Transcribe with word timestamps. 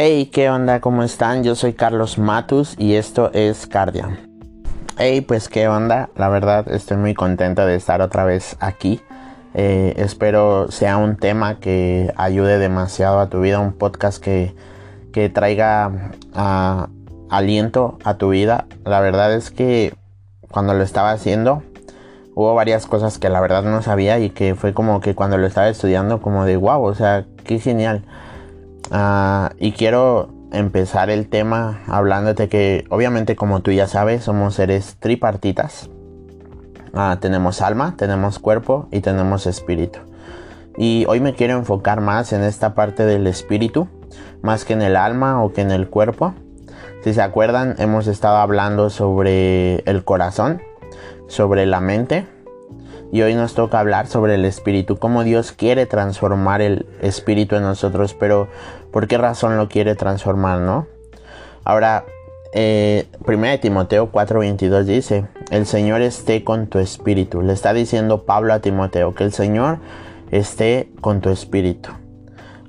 Hey, 0.00 0.26
¿qué 0.32 0.48
onda? 0.48 0.80
¿Cómo 0.80 1.02
están? 1.02 1.42
Yo 1.42 1.56
soy 1.56 1.72
Carlos 1.72 2.18
Matus 2.18 2.76
y 2.78 2.94
esto 2.94 3.32
es 3.32 3.66
Cardia. 3.66 4.16
Hey, 4.96 5.22
pues 5.22 5.48
qué 5.48 5.66
onda. 5.66 6.08
La 6.14 6.28
verdad 6.28 6.70
estoy 6.70 6.98
muy 6.98 7.14
contento 7.14 7.66
de 7.66 7.74
estar 7.74 8.00
otra 8.00 8.22
vez 8.22 8.56
aquí. 8.60 9.00
Eh, 9.54 9.94
espero 9.96 10.70
sea 10.70 10.98
un 10.98 11.16
tema 11.16 11.58
que 11.58 12.14
ayude 12.16 12.58
demasiado 12.58 13.18
a 13.18 13.28
tu 13.28 13.40
vida, 13.40 13.58
un 13.58 13.72
podcast 13.72 14.22
que, 14.22 14.54
que 15.12 15.30
traiga 15.30 16.12
uh, 16.32 16.86
aliento 17.28 17.98
a 18.04 18.18
tu 18.18 18.28
vida. 18.28 18.66
La 18.84 19.00
verdad 19.00 19.34
es 19.34 19.50
que 19.50 19.96
cuando 20.48 20.74
lo 20.74 20.84
estaba 20.84 21.10
haciendo 21.10 21.64
hubo 22.36 22.54
varias 22.54 22.86
cosas 22.86 23.18
que 23.18 23.30
la 23.30 23.40
verdad 23.40 23.64
no 23.64 23.82
sabía 23.82 24.20
y 24.20 24.30
que 24.30 24.54
fue 24.54 24.72
como 24.74 25.00
que 25.00 25.16
cuando 25.16 25.38
lo 25.38 25.46
estaba 25.48 25.68
estudiando 25.68 26.22
como 26.22 26.44
de 26.44 26.56
wow, 26.56 26.84
o 26.84 26.94
sea, 26.94 27.26
qué 27.42 27.58
genial. 27.58 28.04
Uh, 28.90 29.48
y 29.58 29.72
quiero 29.72 30.30
empezar 30.50 31.10
el 31.10 31.28
tema 31.28 31.82
hablándote 31.86 32.48
que 32.48 32.86
obviamente 32.88 33.36
como 33.36 33.60
tú 33.60 33.70
ya 33.70 33.86
sabes 33.86 34.24
somos 34.24 34.54
seres 34.54 34.96
tripartitas. 34.98 35.90
Uh, 36.94 37.16
tenemos 37.20 37.60
alma, 37.60 37.94
tenemos 37.96 38.38
cuerpo 38.38 38.88
y 38.90 39.00
tenemos 39.00 39.46
espíritu. 39.46 39.98
Y 40.76 41.04
hoy 41.08 41.20
me 41.20 41.34
quiero 41.34 41.54
enfocar 41.54 42.00
más 42.00 42.32
en 42.32 42.42
esta 42.42 42.74
parte 42.74 43.04
del 43.04 43.26
espíritu, 43.26 43.88
más 44.42 44.64
que 44.64 44.72
en 44.72 44.82
el 44.82 44.96
alma 44.96 45.42
o 45.42 45.52
que 45.52 45.60
en 45.60 45.70
el 45.70 45.88
cuerpo. 45.88 46.34
Si 47.02 47.12
se 47.12 47.20
acuerdan, 47.20 47.74
hemos 47.78 48.06
estado 48.06 48.38
hablando 48.38 48.88
sobre 48.88 49.80
el 49.90 50.04
corazón, 50.04 50.62
sobre 51.26 51.66
la 51.66 51.80
mente. 51.80 52.26
Y 53.10 53.22
hoy 53.22 53.34
nos 53.34 53.54
toca 53.54 53.80
hablar 53.80 54.06
sobre 54.06 54.34
el 54.34 54.44
espíritu, 54.44 54.98
cómo 54.98 55.24
Dios 55.24 55.52
quiere 55.52 55.86
transformar 55.86 56.60
el 56.60 56.86
espíritu 57.00 57.56
en 57.56 57.62
nosotros, 57.62 58.14
pero 58.14 58.48
¿por 58.92 59.06
qué 59.06 59.16
razón 59.16 59.56
lo 59.56 59.68
quiere 59.68 59.94
transformar, 59.94 60.60
no? 60.60 60.86
Ahora, 61.64 62.04
eh, 62.52 63.06
1 63.24 63.60
Timoteo 63.60 64.10
4:22 64.10 64.84
dice, 64.84 65.26
el 65.50 65.66
Señor 65.66 66.02
esté 66.02 66.44
con 66.44 66.66
tu 66.66 66.78
espíritu. 66.78 67.42
Le 67.42 67.52
está 67.52 67.72
diciendo 67.72 68.24
Pablo 68.24 68.52
a 68.52 68.60
Timoteo 68.60 69.14
que 69.14 69.24
el 69.24 69.32
Señor 69.32 69.78
esté 70.30 70.90
con 71.00 71.20
tu 71.20 71.30
espíritu. 71.30 71.90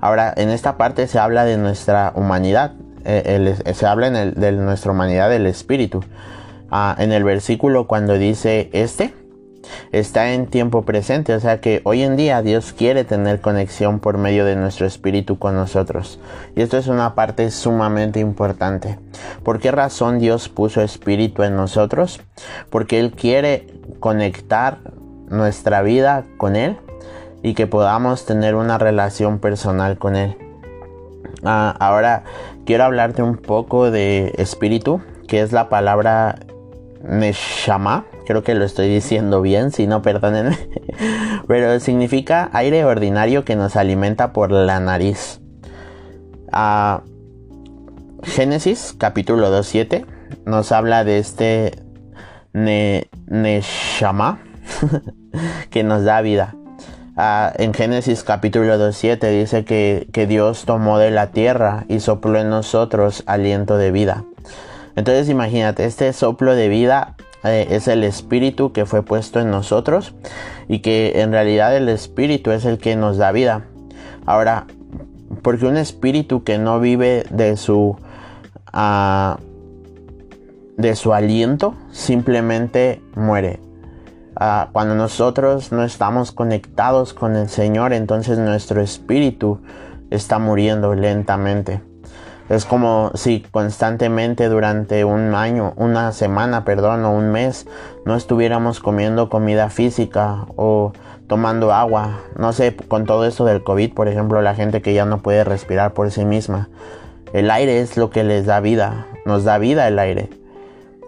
Ahora, 0.02 0.34
en 0.36 0.50
esta 0.50 0.78
parte 0.78 1.08
se 1.08 1.20
habla 1.20 1.44
de 1.44 1.58
nuestra 1.58 2.14
humanidad, 2.16 2.74
eh, 3.04 3.56
se 3.74 3.86
habla 3.86 4.10
de 4.10 4.52
nuestra 4.54 4.92
humanidad 4.92 5.30
del 5.30 5.46
espíritu. 5.46 6.02
Ah, 6.72 6.96
en 7.00 7.12
el 7.12 7.24
versículo 7.24 7.88
cuando 7.88 8.14
dice 8.18 8.70
este, 8.74 9.14
está 9.92 10.34
en 10.34 10.48
tiempo 10.48 10.84
presente, 10.84 11.34
o 11.34 11.40
sea 11.40 11.62
que 11.62 11.82
hoy 11.84 12.04
en 12.04 12.16
día 12.16 12.42
Dios 12.42 12.74
quiere 12.74 13.04
tener 13.04 13.42
conexión 13.42 14.00
por 14.00 14.18
medio 14.18 14.46
de 14.46 14.56
nuestro 14.56 14.86
espíritu 14.86 15.40
con 15.40 15.56
nosotros. 15.56 16.20
Y 16.56 16.62
esto 16.62 16.78
es 16.78 16.88
una 16.88 17.16
parte 17.16 17.52
sumamente 17.52 18.20
importante. 18.20 19.00
¿Por 19.44 19.60
qué 19.60 19.72
razón 19.72 20.20
Dios 20.20 20.50
puso 20.50 20.82
espíritu 20.82 21.44
en 21.44 21.56
nosotros? 21.56 22.22
Porque 22.70 23.00
Él 23.00 23.12
quiere 23.12 23.68
conectar 24.00 24.80
nuestra 25.30 25.82
vida 25.82 26.26
con 26.38 26.56
Él 26.56 26.78
y 27.44 27.54
que 27.54 27.68
podamos 27.68 28.26
tener 28.26 28.56
una 28.56 28.78
relación 28.78 29.40
personal 29.40 29.98
con 29.98 30.16
Él. 30.16 30.38
Ah, 31.44 31.76
ahora 31.80 32.24
quiero 32.66 32.84
hablarte 32.84 33.24
un 33.24 33.38
poco 33.38 33.92
de 33.92 34.34
espíritu, 34.38 35.02
que 35.28 35.42
es 35.42 35.52
la 35.52 35.70
palabra 35.70 36.36
Neshama. 37.04 38.06
Creo 38.26 38.44
que 38.44 38.56
lo 38.56 38.66
estoy 38.66 38.90
diciendo 38.90 39.42
bien, 39.42 39.72
si 39.72 39.88
no, 39.88 40.02
perdónenme. 40.02 40.58
Pero 41.48 41.80
significa 41.80 42.50
aire 42.54 42.86
ordinario 42.86 43.46
que 43.46 43.56
nos 43.56 43.76
alimenta 43.76 44.34
por 44.34 44.52
la 44.52 44.80
nariz. 44.80 45.42
Ah, 46.52 47.04
Génesis 48.24 48.96
capítulo 48.98 49.50
2.7 49.50 50.06
nos 50.46 50.72
habla 50.72 51.04
de 51.04 51.20
este 51.20 51.84
Neshama 52.54 54.40
que 55.70 55.84
nos 55.84 56.04
da 56.04 56.22
vida. 56.22 56.56
Uh, 57.16 57.52
en 57.62 57.74
Génesis 57.74 58.24
capítulo 58.24 58.78
2.7 58.78 59.40
dice 59.40 59.66
que, 59.66 60.08
que, 60.14 60.26
Dios 60.26 60.64
tomó 60.66 61.00
de 61.00 61.12
la 61.12 61.32
tierra 61.32 61.84
y 61.90 62.00
sopló 62.00 62.40
en 62.40 62.50
nosotros 62.50 63.24
aliento 63.26 63.76
de 63.76 63.92
vida. 63.92 64.24
Entonces 64.96 65.30
imagínate, 65.30 65.86
este 65.86 66.12
soplo 66.14 66.56
de 66.56 66.68
vida 66.68 67.16
eh, 67.44 67.68
es 67.70 67.88
el 67.88 68.04
espíritu 68.04 68.72
que 68.72 68.86
fue 68.86 69.04
puesto 69.04 69.40
en 69.40 69.50
nosotros 69.50 70.14
y 70.68 70.80
que 70.80 71.22
en 71.22 71.32
realidad 71.32 71.76
el 71.76 71.90
espíritu 71.90 72.52
es 72.52 72.66
el 72.66 72.78
que 72.78 72.96
nos 72.96 73.18
da 73.18 73.32
vida. 73.32 73.66
Ahora, 74.26 74.66
porque 75.42 75.66
un 75.66 75.78
espíritu 75.78 76.44
que 76.44 76.58
no 76.58 76.80
vive 76.80 77.26
de 77.30 77.58
su... 77.58 77.98
Uh, 78.74 79.50
de 80.78 80.96
su 80.96 81.14
aliento 81.14 81.74
simplemente 81.92 83.02
muere 83.14 83.60
uh, 84.40 84.72
cuando 84.72 84.96
nosotros 84.96 85.72
no 85.72 85.84
estamos 85.84 86.32
conectados 86.32 87.14
con 87.14 87.36
el 87.36 87.50
Señor, 87.50 87.94
entonces 87.94 88.40
nuestro 88.40 88.82
espíritu 88.82 89.60
está 90.10 90.40
muriendo 90.40 90.96
lentamente. 90.96 91.82
Es 92.50 92.66
como 92.66 93.12
si 93.14 93.42
constantemente 93.52 94.50
durante 94.50 95.06
un 95.06 95.36
año, 95.36 95.74
una 95.76 96.12
semana, 96.12 96.66
perdón, 96.66 97.06
o 97.06 97.12
un 97.12 97.32
mes, 97.32 97.68
no 98.06 98.16
estuviéramos 98.16 98.80
comiendo 98.80 99.30
comida 99.30 99.70
física 99.70 100.48
o 100.56 100.92
tomando 101.28 101.72
agua. 101.72 102.22
No 102.36 102.52
sé, 102.52 102.76
con 102.76 103.06
todo 103.06 103.26
esto 103.26 103.46
del 103.46 103.64
COVID, 103.64 103.94
por 103.94 104.08
ejemplo, 104.08 104.42
la 104.42 104.56
gente 104.56 104.82
que 104.82 104.96
ya 104.96 105.06
no 105.06 105.20
puede 105.20 105.44
respirar 105.44 105.94
por 105.94 106.10
sí 106.10 106.26
misma. 106.26 106.70
El 107.34 107.52
aire 107.52 107.82
es 107.82 107.98
lo 107.98 108.10
que 108.10 108.24
les 108.24 108.48
da 108.48 108.60
vida, 108.60 109.06
nos 109.26 109.44
da 109.44 109.60
vida 109.60 109.88
el 109.88 110.00
aire. 110.00 110.39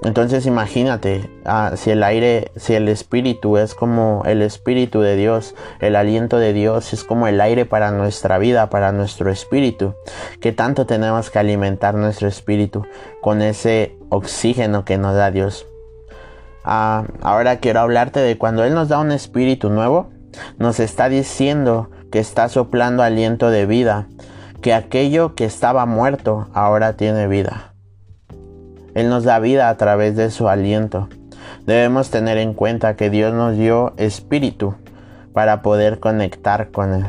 Entonces 0.04 0.48
imagínate, 0.48 1.30
ah, 1.46 1.74
si 1.76 1.92
el 1.92 2.02
aire, 2.02 2.52
si 2.56 2.74
el 2.74 2.88
espíritu 2.88 3.58
es 3.58 3.76
como 3.76 4.24
el 4.26 4.42
espíritu 4.42 5.02
de 5.02 5.16
Dios, 5.16 5.54
el 5.80 5.96
aliento 5.96 6.40
de 6.40 6.54
Dios 6.54 6.92
es 6.94 7.04
como 7.04 7.28
el 7.28 7.40
aire 7.40 7.66
para 7.66 7.92
nuestra 7.92 8.40
vida, 8.40 8.72
para 8.72 8.92
nuestro 8.92 9.30
espíritu, 9.30 9.94
¿qué 10.40 10.54
tanto 10.54 10.88
tenemos 10.88 11.30
que 11.30 11.38
alimentar 11.38 11.94
nuestro 11.94 12.28
espíritu 12.28 12.84
con 13.22 13.44
ese 13.44 13.96
oxígeno 14.10 14.86
que 14.86 14.98
nos 14.98 15.16
da 15.16 15.30
Dios? 15.30 15.68
Ah, 16.64 17.06
ahora 17.22 17.58
quiero 17.58 17.82
hablarte 17.82 18.20
de 18.22 18.40
cuando 18.40 18.64
Él 18.64 18.74
nos 18.74 18.90
da 18.90 19.00
un 19.00 19.12
espíritu 19.12 19.70
nuevo, 19.70 20.10
nos 20.58 20.80
está 20.80 21.10
diciendo 21.10 21.92
que 22.12 22.18
está 22.20 22.50
soplando 22.50 23.04
aliento 23.04 23.52
de 23.52 23.68
vida, 23.68 24.08
que 24.62 24.74
aquello 24.74 25.36
que 25.36 25.46
estaba 25.46 25.86
muerto 25.86 26.48
ahora 26.54 26.98
tiene 26.98 27.28
vida. 27.28 27.71
Él 28.94 29.10
nos 29.10 29.24
da 29.24 29.40
vida 29.40 29.70
a 29.70 29.78
través 29.78 30.16
de 30.16 30.32
su 30.32 30.48
aliento. 30.48 31.10
Debemos 31.66 32.10
tener 32.10 32.38
en 32.38 32.54
cuenta 32.54 32.96
que 32.96 33.10
Dios 33.10 33.34
nos 33.34 33.58
dio 33.58 33.94
espíritu 33.98 34.76
para 35.34 35.62
poder 35.62 36.00
conectar 36.00 36.72
con 36.72 36.94
Él. 36.94 37.06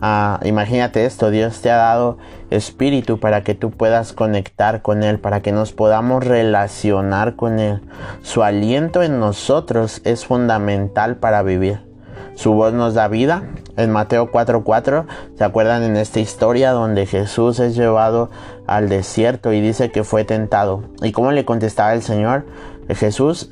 Ah, 0.00 0.40
imagínate 0.44 1.06
esto, 1.06 1.30
Dios 1.30 1.60
te 1.60 1.70
ha 1.70 1.76
dado 1.76 2.18
espíritu 2.50 3.20
para 3.20 3.42
que 3.42 3.54
tú 3.54 3.70
puedas 3.70 4.12
conectar 4.12 4.82
con 4.82 5.02
Él, 5.02 5.18
para 5.18 5.40
que 5.40 5.52
nos 5.52 5.72
podamos 5.72 6.24
relacionar 6.24 7.36
con 7.36 7.58
Él. 7.58 7.80
Su 8.22 8.42
aliento 8.42 9.02
en 9.02 9.18
nosotros 9.18 10.02
es 10.04 10.26
fundamental 10.26 11.16
para 11.16 11.42
vivir. 11.42 11.93
Su 12.34 12.52
voz 12.52 12.72
nos 12.72 12.94
da 12.94 13.08
vida. 13.08 13.44
En 13.76 13.90
Mateo 13.90 14.30
4:4, 14.30 15.06
¿se 15.36 15.44
acuerdan 15.44 15.82
en 15.82 15.96
esta 15.96 16.20
historia 16.20 16.72
donde 16.72 17.06
Jesús 17.06 17.60
es 17.60 17.76
llevado 17.76 18.30
al 18.66 18.88
desierto 18.88 19.52
y 19.52 19.60
dice 19.60 19.90
que 19.90 20.04
fue 20.04 20.24
tentado? 20.24 20.84
¿Y 21.02 21.12
cómo 21.12 21.32
le 21.32 21.44
contestaba 21.44 21.94
el 21.94 22.02
Señor? 22.02 22.46
Jesús, 22.88 23.50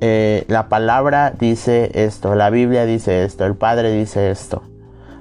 eh, 0.00 0.44
la 0.48 0.68
palabra 0.68 1.32
dice 1.38 1.90
esto, 1.94 2.34
la 2.34 2.50
Biblia 2.50 2.86
dice 2.86 3.24
esto, 3.24 3.44
el 3.44 3.54
Padre 3.54 3.92
dice 3.92 4.30
esto. 4.30 4.62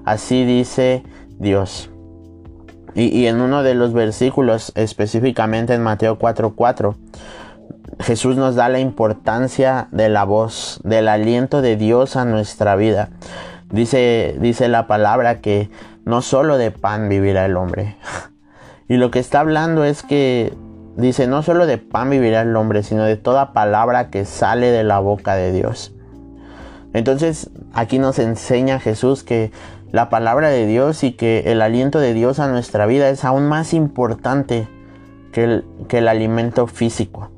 Así 0.06 0.46
dice 0.46 1.04
Dios. 1.40 1.90
Y, 2.96 3.08
y 3.18 3.28
en 3.28 3.40
uno 3.40 3.64
de 3.64 3.76
los 3.76 3.94
versículos, 3.94 4.72
específicamente 4.76 5.74
en 5.74 5.84
Mateo 5.84 6.18
4:4, 6.18 6.96
Jesús 8.02 8.36
nos 8.36 8.56
da 8.56 8.70
la 8.70 8.80
importancia 8.80 9.88
de 9.92 10.10
la 10.10 10.24
voz, 10.24 10.80
del 10.84 11.08
aliento 11.08 11.62
de 11.62 11.76
Dios 11.76 12.16
a 12.16 12.26
nuestra 12.26 12.76
vida. 12.76 13.10
Dice, 13.70 14.36
dice 14.40 14.68
la 14.68 14.88
palabra 14.88 15.40
que 15.40 15.70
no 16.04 16.22
solo 16.22 16.58
de 16.58 16.72
pan 16.72 17.10
vivirá 17.10 17.46
el 17.46 17.58
hombre. 17.58 17.98
Y 18.88 18.98
lo 18.98 19.10
que 19.10 19.20
está 19.20 19.40
hablando 19.40 19.86
es 19.86 20.04
que 20.04 20.54
dice, 20.98 21.26
no 21.26 21.44
solo 21.44 21.66
de 21.66 21.78
pan 21.78 22.10
vivirá 22.10 22.42
el 22.42 22.54
hombre, 22.58 22.84
sino 22.84 23.06
de 23.06 23.16
toda 23.16 23.54
palabra 23.54 24.10
que 24.10 24.26
sale 24.26 24.70
de 24.70 24.84
la 24.84 25.00
boca 25.00 25.36
de 25.36 25.54
Dios. 25.54 25.94
Entonces 26.94 27.52
aquí 27.74 28.00
nos 28.00 28.20
enseña 28.20 28.82
Jesús 28.82 29.24
que 29.24 29.54
la 29.94 30.10
palabra 30.10 30.50
de 30.50 30.66
Dios 30.66 31.06
y 31.06 31.14
que 31.14 31.44
el 31.46 31.62
aliento 31.62 32.00
de 32.00 32.14
Dios 32.14 32.40
a 32.40 32.50
nuestra 32.50 32.86
vida 32.86 33.08
es 33.08 33.24
aún 33.24 33.48
más 33.48 33.74
importante 33.74 34.68
que 35.32 35.46
el, 35.46 35.66
que 35.88 36.00
el 36.00 36.10
alimento 36.10 36.68
físico 36.68 37.30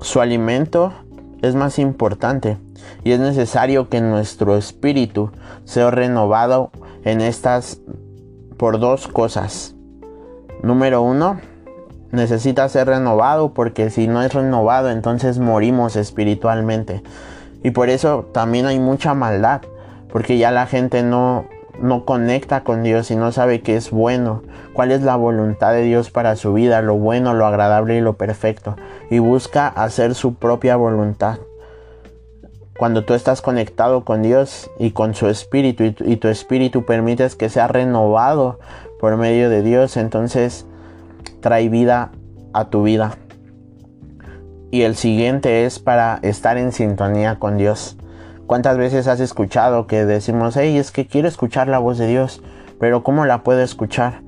su 0.00 0.20
alimento 0.20 0.92
es 1.42 1.54
más 1.54 1.78
importante 1.78 2.58
y 3.04 3.12
es 3.12 3.20
necesario 3.20 3.88
que 3.88 4.00
nuestro 4.00 4.56
espíritu 4.56 5.30
sea 5.64 5.90
renovado 5.90 6.70
en 7.04 7.20
estas 7.20 7.80
por 8.56 8.78
dos 8.78 9.08
cosas. 9.08 9.74
Número 10.62 11.00
uno, 11.02 11.40
necesita 12.12 12.68
ser 12.68 12.88
renovado 12.88 13.54
porque 13.54 13.90
si 13.90 14.06
no 14.06 14.22
es 14.22 14.34
renovado 14.34 14.90
entonces 14.90 15.38
morimos 15.38 15.96
espiritualmente. 15.96 17.02
Y 17.62 17.70
por 17.70 17.90
eso 17.90 18.28
también 18.32 18.66
hay 18.66 18.78
mucha 18.78 19.14
maldad, 19.14 19.62
porque 20.10 20.38
ya 20.38 20.50
la 20.50 20.66
gente 20.66 21.02
no, 21.02 21.46
no 21.80 22.04
conecta 22.04 22.62
con 22.62 22.82
Dios 22.82 23.10
y 23.10 23.16
no 23.16 23.32
sabe 23.32 23.62
qué 23.62 23.76
es 23.76 23.90
bueno, 23.90 24.42
cuál 24.72 24.92
es 24.92 25.02
la 25.02 25.16
voluntad 25.16 25.72
de 25.72 25.82
Dios 25.82 26.10
para 26.10 26.36
su 26.36 26.52
vida, 26.52 26.82
lo 26.82 26.96
bueno, 26.96 27.34
lo 27.34 27.46
agradable 27.46 27.96
y 27.96 28.00
lo 28.00 28.14
perfecto, 28.14 28.76
y 29.10 29.18
busca 29.18 29.68
hacer 29.68 30.14
su 30.14 30.34
propia 30.34 30.76
voluntad. 30.76 31.38
Cuando 32.78 33.04
tú 33.04 33.12
estás 33.12 33.42
conectado 33.42 34.06
con 34.06 34.22
Dios 34.22 34.70
y 34.78 34.92
con 34.92 35.14
su 35.14 35.28
espíritu 35.28 35.84
y 35.84 36.16
tu, 36.16 36.28
espíritu 36.28 36.86
permites 36.86 37.36
que 37.36 37.50
sea 37.50 37.68
renovado 37.68 38.58
por 38.98 39.18
medio 39.18 39.50
de 39.50 39.62
Dios, 39.62 39.98
entonces 39.98 40.64
trae 41.40 41.68
vida 41.68 42.10
a 42.54 42.70
tu 42.70 42.82
vida. 42.82 43.18
Y 44.70 44.82
el 44.82 44.96
siguiente 44.96 45.66
es 45.66 45.78
para 45.78 46.20
estar 46.22 46.56
en 46.56 46.72
sintonía 46.72 47.38
con 47.38 47.58
Dios. 47.58 47.98
¿Cuántas 48.50 48.78
veces 48.78 49.06
has 49.06 49.20
escuchado 49.20 49.86
que 49.86 50.04
decimos, 50.04 50.56
hey, 50.56 50.76
es 50.76 50.90
que 50.90 51.06
quiero 51.06 51.28
escuchar 51.28 51.68
la 51.68 51.78
voz 51.78 51.98
de 51.98 52.08
Dios, 52.08 52.42
pero 52.80 53.04
¿cómo 53.04 53.24
la 53.24 53.44
puedo 53.44 53.60
escuchar? 53.60 54.22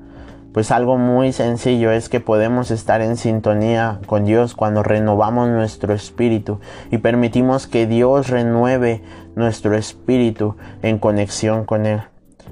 Pues 0.53 0.71
algo 0.71 0.97
muy 0.97 1.33
sencillo 1.33 1.91
es 1.91 2.07
que 2.07 2.21
podemos 2.21 2.71
estar 2.71 3.01
en 3.01 3.17
sintonía 3.17 3.99
con 4.05 4.23
Dios 4.23 4.55
cuando 4.55 4.81
renovamos 4.81 5.49
nuestro 5.49 5.93
espíritu 5.93 6.61
y 6.89 6.99
permitimos 6.99 7.67
que 7.67 7.85
Dios 7.85 8.29
renueve 8.29 9.03
nuestro 9.35 9.75
espíritu 9.75 10.55
en 10.83 10.99
conexión 10.99 11.65
con 11.65 11.85
Él. 11.85 12.03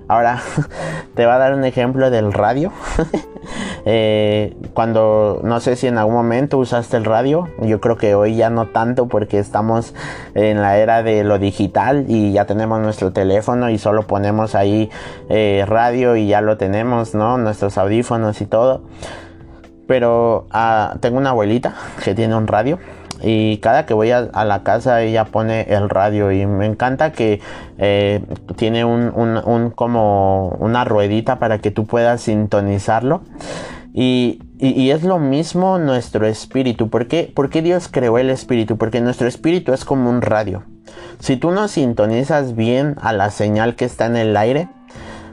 Ahora 0.09 0.41
te 1.15 1.25
va 1.25 1.35
a 1.35 1.39
dar 1.39 1.53
un 1.53 1.63
ejemplo 1.63 2.11
del 2.11 2.33
radio. 2.33 2.73
Eh, 3.85 4.55
cuando 4.73 5.41
no 5.43 5.59
sé 5.59 5.75
si 5.75 5.87
en 5.87 5.97
algún 5.97 6.15
momento 6.15 6.57
usaste 6.57 6.97
el 6.97 7.05
radio, 7.05 7.47
yo 7.59 7.81
creo 7.81 7.97
que 7.97 8.15
hoy 8.15 8.35
ya 8.35 8.49
no 8.49 8.67
tanto 8.67 9.07
porque 9.07 9.39
estamos 9.39 9.93
en 10.35 10.61
la 10.61 10.77
era 10.77 11.03
de 11.03 11.23
lo 11.23 11.39
digital 11.39 12.05
y 12.07 12.31
ya 12.31 12.45
tenemos 12.45 12.79
nuestro 12.79 13.11
teléfono 13.11 13.69
y 13.69 13.77
solo 13.77 14.03
ponemos 14.07 14.55
ahí 14.55 14.89
eh, 15.29 15.65
radio 15.67 16.15
y 16.15 16.27
ya 16.27 16.41
lo 16.41 16.57
tenemos, 16.57 17.15
¿no? 17.15 17.37
Nuestros 17.37 17.77
audífonos 17.77 18.41
y 18.41 18.45
todo. 18.45 18.83
Pero 19.87 20.47
ah, 20.51 20.95
tengo 21.01 21.17
una 21.17 21.31
abuelita 21.31 21.75
que 22.03 22.15
tiene 22.15 22.35
un 22.35 22.47
radio 22.47 22.79
y 23.23 23.57
cada 23.57 23.85
que 23.85 23.93
voy 23.93 24.11
a, 24.11 24.21
la 24.21 24.63
casa 24.63 25.01
ella 25.01 25.25
pone 25.25 25.61
el 25.69 25.89
radio 25.89 26.31
y 26.31 26.45
me 26.45 26.65
encanta 26.65 27.11
que 27.11 27.39
eh, 27.77 28.23
tiene 28.55 28.85
un, 28.85 29.71
como 29.75 30.49
una 30.59 30.83
ruedita 30.85 31.39
para 31.39 31.59
que 31.59 31.71
tú 31.71 31.85
puedas 31.85 32.21
sintonizarlo 32.21 33.21
y, 33.93 34.39
es 34.59 35.03
lo 35.03 35.17
mismo 35.17 35.79
nuestro 35.79 36.27
espíritu. 36.27 36.89
¿Por? 36.89 37.07
¿Por 37.33 37.49
qué 37.49 37.61
Dios 37.61 37.87
creó 37.91 38.17
el 38.19 38.29
espíritu? 38.29 38.77
Porque 38.77 39.01
nuestro 39.01 39.27
espíritu 39.27 39.73
es 39.73 39.85
como 39.85 40.09
un 40.09 40.21
radio. 40.21 40.63
Si 41.19 41.35
tú 41.35 41.51
no 41.51 41.67
sintonizas 41.67 42.55
bien 42.55 42.95
a 43.01 43.11
la 43.11 43.31
señal 43.31 43.75
que 43.75 43.85
está 43.85 44.05
en 44.05 44.15
el 44.17 44.37
aire, 44.37 44.69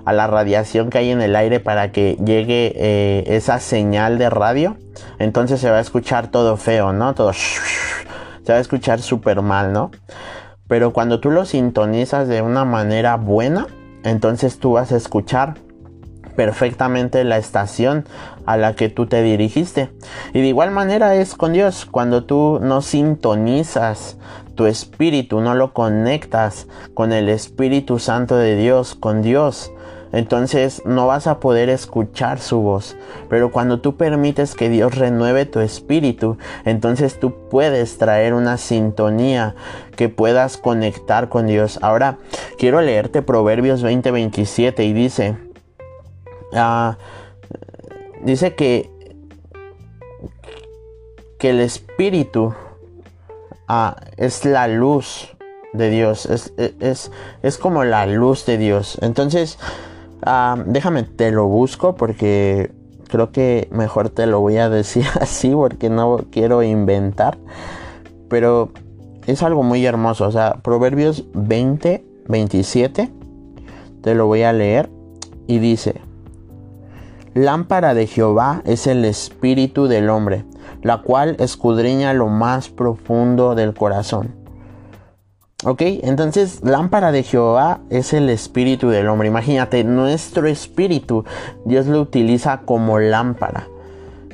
a 0.09 0.13
la 0.15 0.27
radiación 0.27 0.89
que 0.89 0.97
hay 0.97 1.11
en 1.11 1.21
el 1.21 1.37
aire 1.37 1.61
para 1.61 1.93
que 1.93 2.17
llegue 2.25 2.73
eh, 2.77 3.25
esa 3.27 3.61
señal 3.61 4.17
de 4.17 4.31
radio, 4.31 4.79
entonces 5.19 5.61
se 5.61 5.71
va 5.71 5.77
a 5.77 5.81
escuchar 5.81 6.29
todo 6.29 6.57
feo, 6.57 6.95
¿no? 6.95 7.15
Todo 7.15 7.35
se 7.35 8.51
va 8.51 8.57
a 8.57 8.59
escuchar 8.59 9.03
súper 9.03 9.43
mal, 9.43 9.75
¿no? 9.75 9.91
Pero 10.67 10.95
cuando 10.95 11.21
tú 11.21 11.31
lo 11.31 11.45
sintonizas 11.45 12.27
de 12.27 12.41
una 12.41 12.65
manera 12.65 13.17
buena, 13.17 13.67
entonces 14.03 14.59
tú 14.59 14.73
vas 14.73 14.93
a 14.93 14.97
escuchar 14.97 15.57
perfectamente 16.37 17.23
la 17.25 17.37
estación 17.37 18.07
a 18.47 18.57
la 18.57 18.77
que 18.77 18.89
tú 18.89 19.05
te 19.05 19.23
dirigiste. 19.23 19.91
Y 20.33 20.41
de 20.41 20.47
igual 20.47 20.71
manera 20.71 21.17
es 21.17 21.35
con 21.35 21.53
Dios. 21.53 21.85
Cuando 21.85 22.25
tú 22.25 22.61
no 22.63 22.81
sintonizas 22.81 24.17
tu 24.55 24.65
espíritu, 24.65 25.43
no 25.43 25.55
lo 25.55 25.75
conectas 25.75 26.67
con 26.95 27.13
el 27.13 27.29
Espíritu 27.29 27.99
Santo 27.99 28.37
de 28.37 28.57
Dios, 28.57 28.95
con 28.95 29.21
Dios, 29.21 29.71
entonces 30.13 30.83
no 30.85 31.07
vas 31.07 31.27
a 31.27 31.41
poder 31.41 31.69
escuchar 31.69 32.41
su 32.41 32.61
voz. 32.61 32.97
Pero 33.29 33.51
cuando 33.53 33.81
tú 33.81 33.97
permites 33.97 34.55
que 34.55 34.69
Dios 34.69 34.97
renueve 34.97 35.47
tu 35.47 35.61
espíritu, 35.61 36.39
entonces 36.65 37.19
tú 37.21 37.35
puedes 37.51 37.99
traer 37.99 38.35
una 38.35 38.57
sintonía 38.57 39.55
que 39.97 40.09
puedas 40.09 40.57
conectar 40.57 41.29
con 41.29 41.47
Dios. 41.47 41.79
Ahora 41.83 42.19
quiero 42.59 42.81
leerte 42.81 43.23
Proverbios 43.23 43.83
20:27 43.83 44.85
y 44.85 44.93
dice, 44.93 45.37
ah, 46.55 46.97
dice 48.23 48.55
que, 48.55 48.91
que 51.39 51.51
el 51.51 51.61
espíritu 51.61 52.55
ah, 53.67 53.97
es 54.17 54.45
la 54.45 54.69
luz 54.69 55.35
de 55.73 55.91
Dios, 55.91 56.27
es, 56.27 56.53
es, 56.57 57.11
es 57.43 57.59
como 57.59 57.85
la 57.85 58.07
luz 58.07 58.47
de 58.47 58.57
Dios. 58.57 58.99
Entonces, 59.03 59.59
Ah, 60.23 60.57
déjame, 60.67 61.05
te 61.05 61.31
lo 61.31 61.47
busco 61.47 61.95
porque 61.95 62.73
creo 63.09 63.31
que 63.31 63.69
mejor 63.71 64.11
te 64.11 64.27
lo 64.27 64.41
voy 64.41 64.57
a 64.57 64.69
decir 64.69 65.07
así 65.21 65.51
porque 65.51 65.91
no 65.91 66.25
quiero 66.31 66.63
inventar. 66.63 67.39
Pero 68.29 68.71
es 69.27 69.43
algo 69.43 69.63
muy 69.63 69.85
hermoso. 69.85 70.27
O 70.27 70.33
sea, 70.33 70.59
Proverbios 70.63 71.25
20, 71.35 72.05
27. 72.29 73.11
Te 74.03 74.15
lo 74.15 74.27
voy 74.27 74.43
a 74.43 74.53
leer. 74.53 74.91
Y 75.47 75.61
dice, 75.61 76.03
Lámpara 77.33 77.95
de 77.95 78.07
Jehová 78.07 78.63
es 78.67 78.87
el 78.87 79.05
espíritu 79.07 79.87
del 79.87 80.11
hombre, 80.11 80.45
la 80.83 81.01
cual 81.01 81.37
escudriña 81.39 82.13
lo 82.13 82.29
más 82.29 82.69
profundo 82.69 83.55
del 83.55 83.73
corazón 83.73 84.38
Ok, 85.71 85.83
entonces 85.83 86.65
lámpara 86.65 87.13
de 87.13 87.23
Jehová 87.23 87.81
es 87.91 88.15
el 88.15 88.31
espíritu 88.31 88.89
del 88.89 89.07
hombre. 89.07 89.29
Imagínate, 89.29 89.85
nuestro 89.85 90.47
espíritu, 90.47 91.27
Dios 91.67 91.85
lo 91.85 92.01
utiliza 92.01 92.63
como 92.65 92.99
lámpara. 92.99 93.69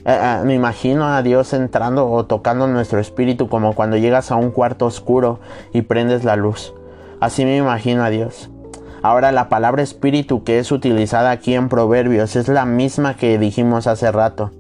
Eh, 0.05 0.17
eh, 0.17 0.43
me 0.45 0.55
imagino 0.55 1.07
a 1.07 1.23
Dios 1.23 1.53
entrando 1.53 2.09
o 2.09 2.25
tocando 2.27 2.69
nuestro 2.69 3.01
espíritu 3.01 3.49
como 3.49 3.75
cuando 3.75 3.97
llegas 3.97 4.31
a 4.31 4.37
un 4.37 4.53
cuarto 4.53 4.87
oscuro 4.87 5.41
y 5.73 5.83
prendes 5.83 6.23
la 6.23 6.37
luz. 6.37 6.73
Así 7.19 7.45
me 7.45 7.57
imagino 7.57 8.05
a 8.05 8.11
Dios. 8.11 8.49
Ahora 9.03 9.33
la 9.33 9.49
palabra 9.49 9.83
espíritu 9.83 10.45
que 10.45 10.61
es 10.61 10.71
utilizada 10.71 11.33
aquí 11.33 11.57
en 11.57 11.69
Proverbios 11.69 12.37
es 12.37 12.47
la 12.47 12.65
misma 12.65 13.17
que 13.17 13.39
dijimos 13.39 13.89
hace 13.89 14.13
rato. 14.13 14.53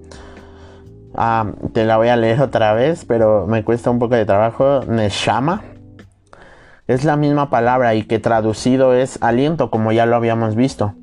Ah, 1.14 1.52
te 1.72 1.84
la 1.84 1.98
voy 1.98 2.08
a 2.08 2.16
leer 2.16 2.40
otra 2.42 2.74
vez, 2.74 3.04
pero 3.04 3.46
me 3.46 3.62
cuesta 3.62 3.90
un 3.90 4.00
poco 4.00 4.16
de 4.16 4.26
trabajo. 4.26 4.80
Neshama 4.88 5.62
es 6.86 7.04
la 7.04 7.16
misma 7.16 7.48
palabra 7.48 7.94
y 7.94 8.02
que 8.02 8.18
traducido 8.18 8.94
es 8.94 9.18
aliento, 9.22 9.70
como 9.70 9.92
ya 9.92 10.06
lo 10.06 10.16
habíamos 10.16 10.54
visto. 10.54 10.94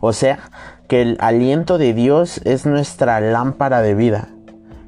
O 0.00 0.12
sea, 0.12 0.38
que 0.86 1.02
el 1.02 1.16
aliento 1.20 1.78
de 1.78 1.94
Dios 1.94 2.40
es 2.44 2.64
nuestra 2.64 3.20
lámpara 3.20 3.82
de 3.82 3.94
vida. 3.94 4.28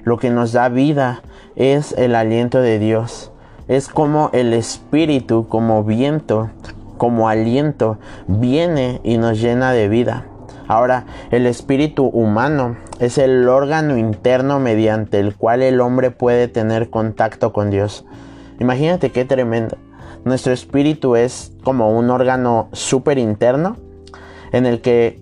Lo 0.03 0.19
que 0.19 0.31
nos 0.31 0.53
da 0.53 0.69
vida 0.69 1.23
es 1.57 1.93
el 1.93 2.15
aliento 2.15 2.61
de 2.61 2.79
Dios. 2.79 3.33
Es 3.69 3.89
como 3.89 4.31
el 4.33 4.53
espíritu, 4.55 5.49
como 5.49 5.85
viento, 5.85 6.51
como 6.97 7.29
aliento, 7.29 7.99
viene 8.27 9.01
y 9.03 9.19
nos 9.19 9.41
llena 9.41 9.73
de 9.73 9.89
vida. 9.89 10.27
Ahora, 10.69 11.05
el 11.33 11.47
espíritu 11.47 12.07
humano 12.07 12.77
es 13.01 13.19
el 13.19 13.49
órgano 13.49 13.97
interno 13.97 14.61
mediante 14.61 15.19
el 15.19 15.35
cual 15.35 15.63
el 15.63 15.81
hombre 15.81 16.13
puede 16.13 16.47
tener 16.47 16.91
contacto 16.91 17.53
con 17.53 17.71
Dios. 17.71 18.05
Imagínate 18.61 19.11
qué 19.11 19.25
tremendo. 19.25 19.79
Nuestro 20.25 20.53
espíritu 20.53 21.17
es 21.17 21.53
como 21.65 21.97
un 21.99 22.11
órgano 22.11 22.69
súper 22.73 23.19
interno 23.19 23.79
en 24.53 24.67
el 24.67 24.83
que 24.83 25.19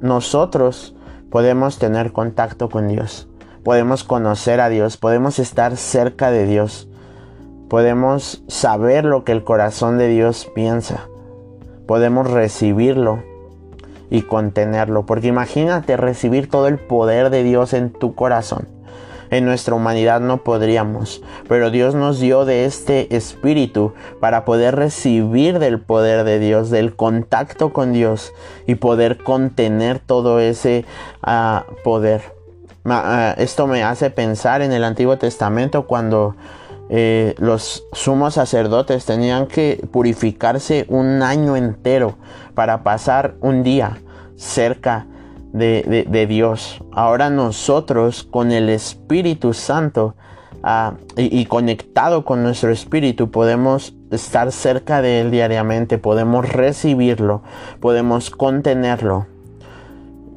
nosotros 0.00 0.96
podemos 1.30 1.78
tener 1.78 2.12
contacto 2.12 2.70
con 2.70 2.88
Dios, 2.88 3.28
podemos 3.62 4.04
conocer 4.04 4.60
a 4.60 4.70
Dios, 4.70 4.96
podemos 4.96 5.38
estar 5.38 5.76
cerca 5.76 6.30
de 6.30 6.46
Dios, 6.46 6.88
podemos 7.68 8.42
saber 8.48 9.04
lo 9.04 9.22
que 9.22 9.32
el 9.32 9.44
corazón 9.44 9.98
de 9.98 10.08
Dios 10.08 10.50
piensa, 10.54 11.08
podemos 11.86 12.30
recibirlo 12.30 13.22
y 14.08 14.22
contenerlo, 14.22 15.04
porque 15.04 15.26
imagínate 15.26 15.98
recibir 15.98 16.48
todo 16.48 16.68
el 16.68 16.78
poder 16.78 17.28
de 17.28 17.42
Dios 17.42 17.74
en 17.74 17.92
tu 17.92 18.14
corazón 18.14 18.77
en 19.30 19.44
nuestra 19.44 19.74
humanidad 19.74 20.20
no 20.20 20.38
podríamos, 20.38 21.22
pero 21.48 21.70
Dios 21.70 21.94
nos 21.94 22.20
dio 22.20 22.44
de 22.44 22.64
este 22.64 23.14
espíritu 23.16 23.92
para 24.20 24.44
poder 24.44 24.76
recibir 24.76 25.58
del 25.58 25.80
poder 25.80 26.24
de 26.24 26.38
Dios, 26.38 26.70
del 26.70 26.94
contacto 26.96 27.72
con 27.72 27.92
Dios 27.92 28.32
y 28.66 28.76
poder 28.76 29.18
contener 29.18 29.98
todo 29.98 30.40
ese 30.40 30.84
ah, 31.22 31.64
poder. 31.84 32.22
Ah, 32.84 33.34
esto 33.38 33.66
me 33.66 33.82
hace 33.82 34.10
pensar 34.10 34.62
en 34.62 34.72
el 34.72 34.84
Antiguo 34.84 35.18
Testamento 35.18 35.86
cuando 35.86 36.34
eh, 36.90 37.34
los 37.38 37.84
sumos 37.92 38.34
sacerdotes 38.34 39.04
tenían 39.04 39.46
que 39.46 39.86
purificarse 39.92 40.86
un 40.88 41.22
año 41.22 41.54
entero 41.54 42.16
para 42.54 42.82
pasar 42.82 43.34
un 43.40 43.62
día 43.62 43.98
cerca 44.36 45.06
de, 45.52 46.26
Dios. 46.28 46.82
Ahora 46.92 47.30
nosotros 47.30 48.24
con 48.24 48.52
el 48.52 48.68
Espíritu 48.68 49.52
Santo 49.54 50.14
ah, 50.62 50.94
y, 51.16 51.40
y, 51.40 51.46
conectado 51.46 52.24
con 52.24 52.42
nuestro 52.42 52.70
Espíritu 52.70 53.30
podemos 53.30 53.94
estar 54.10 54.52
cerca 54.52 55.02
de 55.02 55.20
Él 55.20 55.30
diariamente, 55.30 55.98
podemos 55.98 56.48
recibirlo, 56.48 57.42
podemos 57.80 58.30
contenerlo 58.30 59.26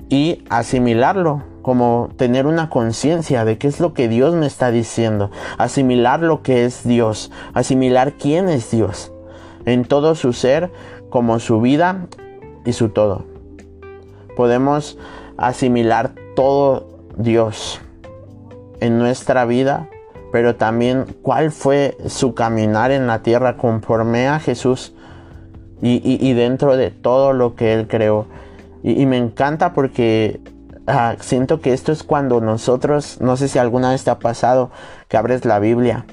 y 0.10 0.44
asimilarlo, 0.50 1.44
como 1.62 2.10
tener 2.18 2.48
una 2.48 2.70
conciencia 2.70 3.46
de 3.46 3.58
qué 3.58 3.68
es 3.68 3.80
lo 3.80 3.94
que 3.94 4.08
Dios 4.08 4.34
me 4.34 4.48
está 4.48 4.72
diciendo, 4.72 5.30
asimilar 5.58 6.22
lo 6.22 6.41
que 6.41 6.65
es 6.65 6.84
Dios, 6.84 7.32
asimilar 7.53 8.13
quién 8.13 8.50
es 8.50 8.72
Dios, 8.72 9.13
en 9.65 9.86
todo 9.86 10.15
su 10.15 10.34
ser, 10.34 10.72
como 11.10 11.39
su 11.39 11.62
vida 11.62 12.08
y 12.65 12.74
su 12.74 12.89
todo 12.89 13.30
podemos 14.41 14.98
asimilar 15.38 16.15
todo 16.36 16.88
Dios 17.15 17.79
en 18.79 18.98
nuestra 18.98 19.45
vida, 19.45 19.88
pero 20.31 20.55
también 20.55 21.05
cuál 21.21 21.51
fue 21.51 21.95
su 22.07 22.33
caminar 22.33 22.89
en 22.89 23.05
la 23.05 23.21
tierra 23.21 23.55
conforme 23.55 24.27
a 24.27 24.39
Jesús 24.39 24.95
y, 25.79 26.33
dentro 26.33 26.75
de 26.75 26.89
todo 26.89 27.33
lo 27.33 27.53
que 27.53 27.75
Él 27.75 27.88
creó. 27.88 28.25
Y, 28.81 29.05
me 29.05 29.17
encanta 29.17 29.74
porque 29.74 30.41
ah, 30.88 31.17
siento 31.19 31.62
que 31.62 31.71
esto 31.74 31.91
es 31.91 32.01
cuando 32.01 32.41
nosotros, 32.41 33.21
no 33.21 33.38
sé 33.38 33.48
si 33.48 33.60
alguna 33.60 33.91
vez 33.91 34.03
te 34.03 34.10
ha 34.10 34.17
pasado, 34.17 34.71
que 35.07 35.17
abres 35.17 35.45
la 35.45 35.60
Biblia 35.60 36.07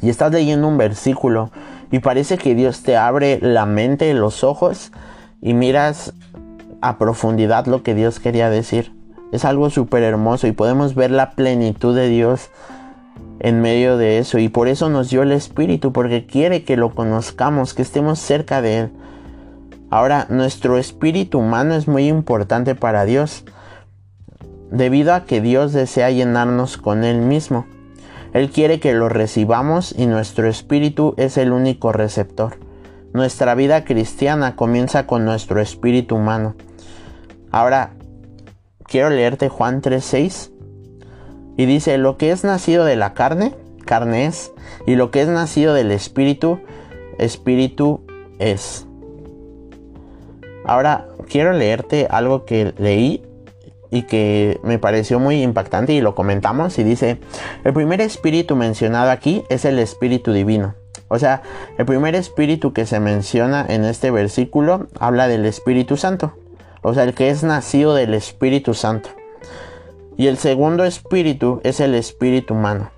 y 0.00 0.10
estás 0.10 0.30
leyendo 0.30 0.68
un 0.68 0.78
versículo 0.78 1.50
y 1.90 1.98
parece 1.98 2.38
que 2.38 2.54
Dios 2.54 2.84
te 2.84 2.96
abre 2.96 3.40
la 3.42 3.66
mente, 3.66 4.14
los 4.14 4.44
ojos 4.44 4.92
y 5.40 5.54
miras 5.54 6.14
a 6.82 6.98
profundidad 6.98 7.66
lo 7.66 7.82
que 7.82 7.94
Dios 7.94 8.20
quería 8.20 8.50
decir. 8.50 8.92
Es 9.32 9.46
algo 9.46 9.70
súper 9.70 10.02
hermoso 10.02 10.46
y 10.46 10.52
podemos 10.52 10.94
ver 10.94 11.10
la 11.10 11.30
plenitud 11.30 11.96
de 11.96 12.08
Dios 12.08 12.50
en 13.40 13.60
medio 13.60 13.96
de 13.96 14.18
eso. 14.18 14.38
Y 14.38 14.48
por 14.48 14.68
eso 14.68 14.90
nos 14.90 15.08
dio 15.08 15.22
el 15.22 15.32
Espíritu, 15.32 15.92
porque 15.92 16.26
quiere 16.26 16.64
que 16.64 16.76
lo 16.76 16.90
conozcamos, 16.94 17.74
que 17.74 17.82
estemos 17.82 18.18
cerca 18.18 18.60
de 18.60 18.78
Él. 18.78 18.90
Ahora, 19.90 20.26
nuestro 20.30 20.78
espíritu 20.78 21.38
humano 21.38 21.74
es 21.74 21.86
muy 21.86 22.08
importante 22.08 22.74
para 22.74 23.04
Dios, 23.04 23.44
debido 24.70 25.12
a 25.12 25.24
que 25.24 25.40
Dios 25.42 25.72
desea 25.72 26.10
llenarnos 26.10 26.78
con 26.78 27.04
Él 27.04 27.18
mismo. 27.18 27.66
Él 28.32 28.50
quiere 28.50 28.80
que 28.80 28.94
lo 28.94 29.10
recibamos 29.10 29.94
y 29.96 30.06
nuestro 30.06 30.48
espíritu 30.48 31.14
es 31.18 31.36
el 31.36 31.52
único 31.52 31.92
receptor. 31.92 32.58
Nuestra 33.12 33.54
vida 33.54 33.84
cristiana 33.84 34.56
comienza 34.56 35.06
con 35.06 35.26
nuestro 35.26 35.60
espíritu 35.60 36.16
humano. 36.16 36.54
Ahora, 37.52 37.90
quiero 38.86 39.10
leerte 39.10 39.50
Juan 39.50 39.82
3:6. 39.82 40.50
Y 41.56 41.66
dice, 41.66 41.98
lo 41.98 42.16
que 42.16 42.32
es 42.32 42.44
nacido 42.44 42.86
de 42.86 42.96
la 42.96 43.12
carne, 43.12 43.54
carne 43.84 44.24
es, 44.24 44.52
y 44.86 44.96
lo 44.96 45.10
que 45.10 45.20
es 45.20 45.28
nacido 45.28 45.74
del 45.74 45.90
espíritu, 45.92 46.60
espíritu 47.18 48.00
es. 48.38 48.86
Ahora, 50.64 51.08
quiero 51.28 51.52
leerte 51.52 52.08
algo 52.10 52.46
que 52.46 52.72
leí 52.78 53.22
y 53.90 54.04
que 54.04 54.58
me 54.62 54.78
pareció 54.78 55.20
muy 55.20 55.42
impactante 55.42 55.92
y 55.92 56.00
lo 56.00 56.14
comentamos 56.14 56.78
y 56.78 56.84
dice, 56.84 57.18
el 57.64 57.74
primer 57.74 58.00
espíritu 58.00 58.56
mencionado 58.56 59.10
aquí 59.10 59.44
es 59.50 59.66
el 59.66 59.78
espíritu 59.78 60.32
divino. 60.32 60.74
O 61.08 61.18
sea, 61.18 61.42
el 61.76 61.84
primer 61.84 62.14
espíritu 62.14 62.72
que 62.72 62.86
se 62.86 62.98
menciona 62.98 63.66
en 63.68 63.84
este 63.84 64.10
versículo 64.10 64.86
habla 64.98 65.28
del 65.28 65.44
Espíritu 65.44 65.98
Santo 65.98 66.32
o 66.82 66.94
sea, 66.94 67.04
el 67.04 67.14
que 67.14 67.30
es 67.30 67.42
nacido 67.42 67.94
del 67.94 68.14
Espíritu 68.14 68.74
Santo. 68.74 69.10
Y 70.16 70.26
el 70.26 70.36
segundo 70.36 70.84
espíritu 70.84 71.60
es 71.64 71.80
el 71.80 71.94
espíritu 71.94 72.54
humano. 72.54 72.90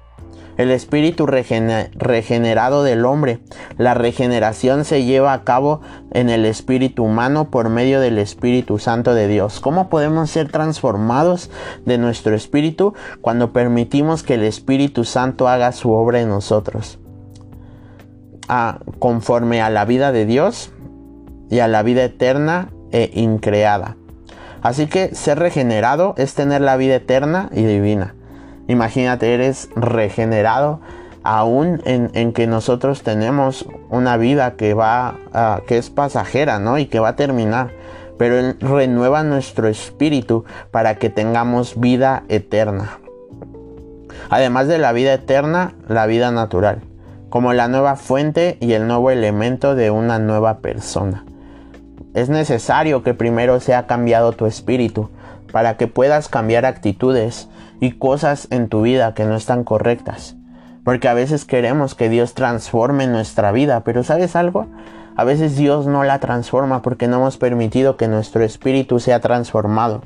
El 0.56 0.70
espíritu 0.70 1.26
regenerado 1.26 2.84
del 2.84 3.04
hombre. 3.04 3.40
La 3.76 3.94
regeneración 3.94 4.84
se 4.84 5.04
lleva 5.04 5.32
a 5.32 5.42
cabo 5.42 5.80
en 6.12 6.30
el 6.30 6.44
espíritu 6.44 7.04
humano 7.04 7.50
por 7.50 7.70
medio 7.70 8.00
del 8.00 8.18
Espíritu 8.18 8.78
Santo 8.78 9.14
de 9.14 9.26
Dios. 9.26 9.58
¿Cómo 9.58 9.88
podemos 9.88 10.30
ser 10.30 10.50
transformados 10.50 11.50
de 11.84 11.98
nuestro 11.98 12.36
espíritu 12.36 12.94
cuando 13.20 13.52
permitimos 13.52 14.22
que 14.22 14.34
el 14.34 14.44
Espíritu 14.44 15.04
Santo 15.04 15.48
haga 15.48 15.72
su 15.72 15.92
obra 15.92 16.20
en 16.20 16.28
nosotros? 16.28 17.00
Ah, 18.46 18.78
conforme 19.00 19.60
a 19.60 19.70
la 19.70 19.84
vida 19.84 20.12
de 20.12 20.24
Dios 20.24 20.70
y 21.50 21.58
a 21.58 21.68
la 21.68 21.82
vida 21.82 22.04
eterna 22.04 22.68
e 22.94 23.10
increada. 23.14 23.96
Así 24.62 24.86
que 24.86 25.14
ser 25.14 25.38
regenerado 25.40 26.14
es 26.16 26.34
tener 26.34 26.62
la 26.62 26.76
vida 26.76 26.94
eterna 26.94 27.50
y 27.52 27.64
divina. 27.64 28.14
Imagínate, 28.66 29.34
eres 29.34 29.68
regenerado 29.76 30.80
aún 31.22 31.82
en, 31.84 32.32
que 32.32 32.46
nosotros 32.46 33.02
tenemos 33.02 33.66
una 33.90 34.16
vida 34.16 34.54
que 34.56 34.72
va, 34.72 35.16
que 35.66 35.76
es 35.76 35.90
pasajera, 35.90 36.60
¿no? 36.60 36.78
Y 36.78 36.86
que 36.86 37.00
va 37.00 37.08
a 37.10 37.16
terminar. 37.16 37.72
Pero 38.16 38.38
Él 38.38 38.56
renueva 38.60 39.22
nuestro 39.24 39.68
espíritu 39.68 40.44
para 40.70 40.94
que 40.94 41.10
tengamos 41.10 41.78
vida 41.78 42.22
eterna. 42.28 43.00
Además 44.30 44.68
de 44.68 44.78
la 44.78 44.92
vida 44.92 45.12
eterna, 45.12 45.74
la 45.88 46.06
vida 46.06 46.30
natural, 46.30 46.80
como 47.28 47.52
la 47.52 47.68
nueva 47.68 47.96
fuente 47.96 48.56
y 48.60 48.72
el 48.72 48.86
nuevo 48.86 49.10
elemento 49.10 49.74
de 49.74 49.90
una 49.90 50.18
nueva 50.18 50.58
persona. 50.58 51.24
Es 52.14 52.28
necesario 52.28 53.02
que 53.02 53.12
primero 53.12 53.59
sea 53.59 53.88
cambiado 53.88 54.30
tu 54.30 54.47
espíritu 54.47 55.11
para 55.50 55.76
que 55.76 55.88
puedas 55.88 56.28
cambiar 56.28 56.64
actitudes 56.64 57.49
y 57.80 57.90
cosas 57.90 58.47
en 58.50 58.68
tu 58.68 58.83
vida 58.83 59.14
que 59.14 59.25
no 59.25 59.35
están 59.35 59.64
correctas. 59.64 60.37
Porque 60.85 61.09
a 61.09 61.14
veces 61.14 61.44
queremos 61.44 61.97
que 61.97 62.09
Dios 62.09 62.35
transforme 62.35 63.09
nuestra 63.09 63.50
vida, 63.50 63.80
pero 63.80 64.04
¿sabes 64.04 64.37
algo? 64.37 64.68
A 65.16 65.25
veces 65.25 65.56
Dios 65.56 65.88
no 65.88 66.04
la 66.04 66.21
transforma 66.21 66.83
porque 66.83 67.09
no 67.09 67.16
hemos 67.16 67.37
permitido 67.37 67.97
que 67.97 68.06
nuestro 68.06 68.44
espíritu 68.44 69.00
sea 69.00 69.18
transformado. 69.18 70.02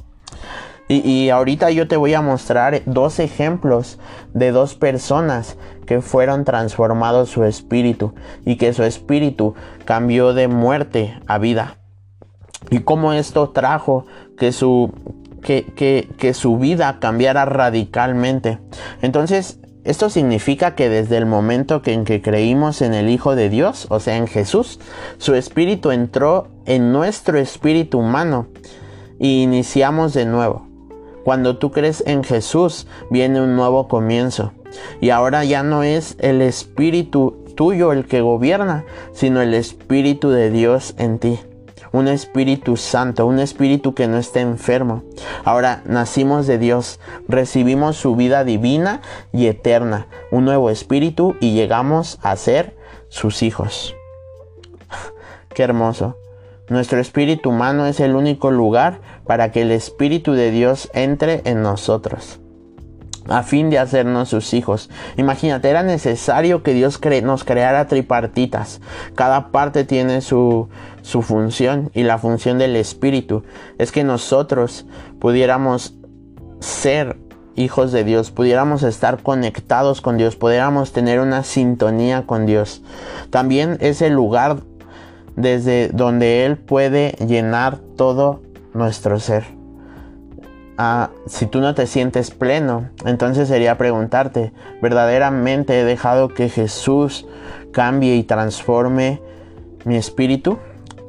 Y, 0.90 1.28
ahorita 1.28 1.70
yo 1.70 1.86
te 1.86 1.98
voy 1.98 2.14
a 2.14 2.22
mostrar 2.22 2.80
dos 2.86 3.18
ejemplos 3.18 3.98
de 4.32 4.52
dos 4.52 4.74
personas 4.74 5.58
que 5.84 6.00
fueron 6.00 6.46
transformados 6.46 7.28
su 7.28 7.44
espíritu 7.44 8.14
y 8.46 8.56
que 8.56 8.72
su 8.72 8.82
espíritu 8.84 9.54
cambió 9.84 10.32
de 10.32 10.48
muerte 10.48 11.20
a 11.26 11.36
vida 11.36 11.76
y 12.70 12.80
cómo 12.80 13.12
esto 13.12 13.50
trajo 13.50 14.06
que 14.36 14.52
su, 14.52 14.92
que, 15.42 16.06
que, 16.18 16.34
su 16.34 16.58
vida 16.58 16.98
cambiara 17.00 17.44
radicalmente. 17.44 18.58
Entonces, 19.02 19.58
esto 19.84 20.10
significa 20.10 20.74
que 20.74 20.88
desde 20.88 21.16
el 21.16 21.26
momento 21.26 21.82
que 21.82 21.92
en 21.92 22.04
que 22.04 22.20
creímos 22.20 22.82
en 22.82 22.94
el 22.94 23.08
Hijo 23.08 23.34
de 23.34 23.48
Dios, 23.48 23.86
o 23.90 24.00
sea, 24.00 24.16
en 24.16 24.26
Jesús, 24.26 24.80
su 25.18 25.34
espíritu 25.34 25.90
entró 25.90 26.48
en 26.66 26.92
nuestro 26.92 27.38
espíritu 27.38 27.98
humano 27.98 28.48
y 29.18 29.42
iniciamos 29.42 30.12
de 30.12 30.26
nuevo. 30.26 30.66
Cuando 31.24 31.58
tú 31.58 31.70
crees 31.70 32.02
en 32.06 32.24
Jesús, 32.24 32.86
viene 33.10 33.40
un 33.40 33.56
nuevo 33.56 33.88
comienzo. 33.88 34.52
Y 35.00 35.10
ahora 35.10 35.44
ya 35.44 35.62
no 35.62 35.82
es 35.82 36.16
el 36.18 36.42
espíritu 36.42 37.44
tuyo 37.54 37.92
el 37.92 38.06
que 38.06 38.20
gobierna, 38.20 38.84
sino 39.12 39.40
el 39.40 39.54
espíritu 39.54 40.30
de 40.30 40.50
Dios 40.50 40.94
en 40.98 41.18
ti 41.18 41.38
un 41.92 42.08
Espíritu 42.08 42.76
Santo, 42.76 43.26
un 43.26 43.38
Espíritu 43.38 43.94
que 43.94 44.08
no 44.08 44.18
esté 44.18 44.40
enfermo. 44.40 45.04
Ahora 45.44 45.82
nacimos 45.86 46.46
de 46.46 46.58
Dios, 46.58 47.00
recibimos 47.28 47.96
su 47.96 48.16
vida 48.16 48.44
divina 48.44 49.00
y 49.32 49.46
eterna, 49.46 50.06
un 50.30 50.44
nuevo 50.44 50.70
Espíritu 50.70 51.36
y 51.40 51.54
llegamos 51.54 52.18
a 52.22 52.36
ser 52.36 52.76
sus 53.08 53.42
hijos. 53.42 53.94
Qué 55.54 55.62
hermoso. 55.62 56.16
Nuestro 56.68 57.00
espíritu 57.00 57.48
humano 57.48 57.86
es 57.86 57.98
el 57.98 58.14
único 58.14 58.50
lugar 58.50 59.00
para 59.24 59.52
que 59.52 59.62
el 59.62 59.70
Espíritu 59.70 60.32
de 60.32 60.50
Dios 60.50 60.90
entre 60.92 61.40
en 61.46 61.62
nosotros 61.62 62.40
a 63.28 63.42
fin 63.42 63.70
de 63.70 63.78
hacernos 63.78 64.28
sus 64.28 64.54
hijos. 64.54 64.90
Imagínate, 65.16 65.68
era 65.68 65.82
necesario 65.82 66.62
que 66.62 66.74
Dios 66.74 67.00
nos 67.22 67.44
creara 67.44 67.86
tripartitas. 67.86 68.80
Cada 69.14 69.50
parte 69.50 69.84
tiene 69.84 70.20
su, 70.20 70.68
su 71.02 71.22
función 71.22 71.90
y 71.94 72.02
la 72.02 72.18
función 72.18 72.58
del 72.58 72.76
Espíritu 72.76 73.44
es 73.78 73.92
que 73.92 74.04
nosotros 74.04 74.86
pudiéramos 75.18 75.94
ser 76.60 77.18
hijos 77.54 77.92
de 77.92 78.04
Dios, 78.04 78.30
pudiéramos 78.30 78.82
estar 78.82 79.22
conectados 79.22 80.00
con 80.00 80.16
Dios, 80.16 80.36
pudiéramos 80.36 80.92
tener 80.92 81.20
una 81.20 81.42
sintonía 81.42 82.24
con 82.26 82.46
Dios. 82.46 82.82
También 83.30 83.78
es 83.80 84.00
el 84.00 84.12
lugar 84.12 84.58
desde 85.36 85.88
donde 85.88 86.44
Él 86.44 86.56
puede 86.56 87.12
llenar 87.26 87.78
todo 87.96 88.42
nuestro 88.74 89.18
ser 89.18 89.57
si 91.26 91.46
tú 91.46 91.60
no 91.60 91.74
te 91.74 91.86
sientes 91.86 92.30
pleno, 92.30 92.88
entonces 93.04 93.48
sería 93.48 93.76
preguntarte, 93.78 94.52
¿verdaderamente 94.80 95.80
he 95.80 95.84
dejado 95.84 96.28
que 96.28 96.48
Jesús 96.48 97.26
cambie 97.72 98.14
y 98.14 98.22
transforme 98.22 99.20
mi 99.84 99.96
espíritu? 99.96 100.58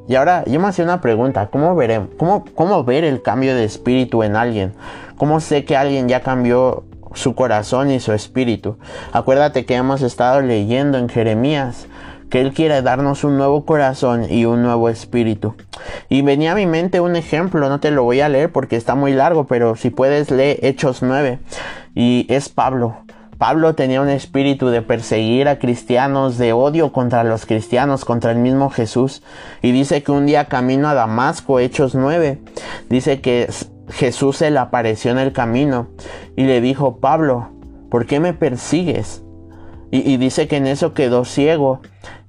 Y 0.07 0.15
ahora 0.15 0.43
yo 0.45 0.59
me 0.59 0.67
hacía 0.67 0.85
una 0.85 1.01
pregunta, 1.01 1.49
¿cómo, 1.51 1.77
cómo, 2.17 2.45
¿cómo 2.55 2.83
ver 2.83 3.03
el 3.03 3.21
cambio 3.21 3.55
de 3.55 3.63
espíritu 3.63 4.23
en 4.23 4.35
alguien? 4.35 4.73
¿Cómo 5.17 5.39
sé 5.39 5.65
que 5.65 5.77
alguien 5.77 6.07
ya 6.07 6.21
cambió 6.21 6.83
su 7.13 7.35
corazón 7.35 7.91
y 7.91 7.99
su 7.99 8.13
espíritu? 8.13 8.77
Acuérdate 9.11 9.65
que 9.67 9.75
hemos 9.75 10.01
estado 10.01 10.41
leyendo 10.41 10.97
en 10.97 11.09
Jeremías 11.09 11.85
que 12.29 12.41
Él 12.41 12.53
quiere 12.53 12.81
darnos 12.81 13.23
un 13.23 13.37
nuevo 13.37 13.65
corazón 13.65 14.25
y 14.29 14.45
un 14.45 14.61
nuevo 14.61 14.89
espíritu. 14.89 15.55
Y 16.09 16.21
venía 16.21 16.53
a 16.53 16.55
mi 16.55 16.65
mente 16.65 17.01
un 17.01 17.15
ejemplo, 17.15 17.69
no 17.69 17.79
te 17.79 17.91
lo 17.91 18.03
voy 18.03 18.21
a 18.21 18.29
leer 18.29 18.51
porque 18.51 18.75
está 18.75 18.95
muy 18.95 19.13
largo, 19.13 19.47
pero 19.47 19.75
si 19.75 19.89
puedes 19.89 20.31
leer 20.31 20.59
Hechos 20.61 21.01
9 21.01 21.39
y 21.95 22.25
es 22.29 22.49
Pablo. 22.49 22.97
Pablo 23.39 23.73
tenía 23.73 24.01
un 24.01 24.09
espíritu 24.09 24.67
de 24.67 24.81
perseguir 24.81 25.47
a 25.47 25.59
cristianos, 25.59 26.37
de 26.37 26.51
odio 26.51 26.91
contra 26.91 27.23
los 27.23 27.45
cristianos, 27.45 28.03
contra 28.03 28.31
el 28.31 28.37
mismo 28.37 28.69
Jesús. 28.69 29.23
Y 29.61 29.71
dice 29.71 30.03
que 30.03 30.11
un 30.11 30.25
día 30.25 30.45
camino 30.45 30.89
a 30.89 30.93
Damasco, 30.93 31.59
Hechos 31.59 31.95
9, 31.95 32.41
dice 32.89 33.21
que 33.21 33.47
Jesús 33.91 34.37
se 34.37 34.51
le 34.51 34.59
apareció 34.59 35.11
en 35.11 35.19
el 35.19 35.31
camino 35.31 35.87
y 36.35 36.43
le 36.43 36.59
dijo, 36.59 36.97
Pablo, 36.97 37.49
¿por 37.89 38.05
qué 38.05 38.19
me 38.19 38.33
persigues? 38.33 39.23
Y, 39.91 40.17
dice 40.17 40.47
que 40.47 40.57
en 40.57 40.67
eso 40.67 40.93
quedó 40.93 41.25
ciego 41.25 41.79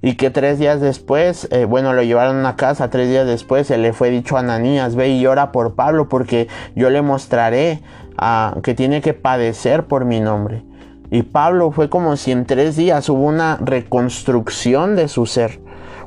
y 0.01 0.15
que 0.15 0.31
tres 0.31 0.57
días 0.57 0.81
después, 0.81 1.47
eh, 1.51 1.65
bueno, 1.65 1.93
lo 1.93 2.01
llevaron 2.01 2.43
a 2.47 2.55
casa, 2.55 2.89
tres 2.89 3.07
días 3.07 3.27
después 3.27 3.67
se 3.67 3.77
le 3.77 3.93
fue 3.93 4.09
dicho 4.09 4.35
a 4.35 4.39
Ananías, 4.39 4.95
ve 4.95 5.09
y 5.09 5.21
llora 5.21 5.51
por 5.51 5.75
Pablo 5.75 6.09
porque 6.09 6.47
yo 6.75 6.89
le 6.89 7.03
mostraré 7.03 7.81
a, 8.17 8.55
que 8.63 8.73
tiene 8.73 9.01
que 9.01 9.13
padecer 9.13 9.85
por 9.85 10.05
mi 10.05 10.19
nombre. 10.19 10.63
Y 11.11 11.21
Pablo 11.21 11.71
fue 11.71 11.87
como 11.87 12.17
si 12.17 12.31
en 12.31 12.45
tres 12.45 12.75
días 12.75 13.09
hubo 13.09 13.25
una 13.25 13.57
reconstrucción 13.57 14.95
de 14.95 15.07
su 15.07 15.27
ser, 15.27 15.59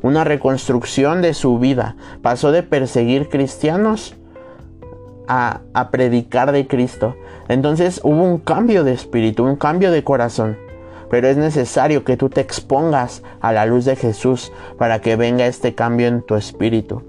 una 0.03 0.25
reconstrucción 0.25 1.23
de 1.23 1.35
su 1.35 1.61
vida. 1.61 1.95
Pasó 2.21 2.51
de 2.51 2.65
perseguir 2.65 3.29
cristianos 3.29 4.17
a, 5.29 5.61
a 5.73 5.91
predicar 5.91 6.51
de 6.51 6.67
Cristo. 6.67 7.15
Entonces 7.49 8.01
hubo 8.03 8.25
un 8.25 8.39
cambio 8.39 8.83
de 8.83 8.93
espíritu, 8.93 9.45
un 9.45 9.57
cambio 9.57 9.93
de 9.93 10.03
corazón 10.03 10.64
pero 11.11 11.29
es 11.29 11.37
necesario 11.37 12.05
que 12.05 12.17
tú 12.17 12.29
te 12.29 12.41
expongas 12.41 13.23
a 13.41 13.53
la 13.53 13.67
luz 13.67 13.85
de 13.85 13.97
Jesús 13.97 14.53
para 14.79 15.01
que 15.01 15.17
venga 15.17 15.47
este 15.47 15.75
cambio 15.75 16.09
en 16.09 16.23
tu 16.23 16.35
espíritu. 16.35 17.03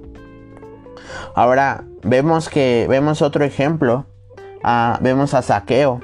Ahora 1.33 1.83
vemos 2.03 2.49
que 2.49 2.87
vemos 2.89 3.21
otro 3.21 3.43
ejemplo, 3.43 4.05
ah, 4.63 4.97
vemos 5.01 5.33
a 5.33 5.41
Saqueo. 5.41 5.99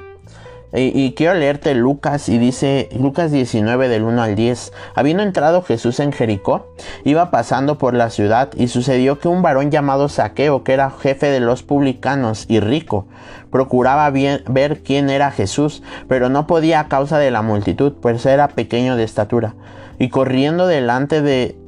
Y, 0.74 1.12
quiero 1.12 1.34
leerte 1.34 1.74
Lucas 1.74 2.30
y 2.30 2.38
dice 2.38 2.88
Lucas 2.98 3.30
19 3.30 3.88
del 3.88 4.04
1 4.04 4.22
al 4.22 4.34
10. 4.34 4.72
Habiendo 4.94 5.22
entrado 5.22 5.60
Jesús 5.60 6.00
en 6.00 6.12
Jericó, 6.12 6.72
iba 7.04 7.30
pasando 7.30 7.76
por 7.76 7.92
la 7.92 8.08
ciudad 8.08 8.48
y 8.56 8.68
sucedió 8.68 9.18
que 9.18 9.28
un 9.28 9.42
varón 9.42 9.70
llamado 9.70 10.08
Saqueo, 10.08 10.64
que 10.64 10.72
era 10.72 10.90
jefe 10.90 11.26
de 11.26 11.40
los 11.40 11.62
publicanos 11.62 12.46
y 12.48 12.60
rico, 12.60 13.06
procuraba 13.50 14.08
ver 14.10 14.82
quién 14.82 15.10
era 15.10 15.30
Jesús, 15.30 15.82
pero 16.08 16.30
no 16.30 16.46
podía 16.46 16.80
a 16.80 16.88
causa 16.88 17.18
de 17.18 17.30
la 17.30 17.42
multitud, 17.42 17.92
pues 18.00 18.24
era 18.24 18.48
pequeño 18.48 18.96
de 18.96 19.04
estatura. 19.04 19.54
Y 19.98 20.08
corriendo 20.08 20.66
delante 20.66 21.20
de 21.20 21.58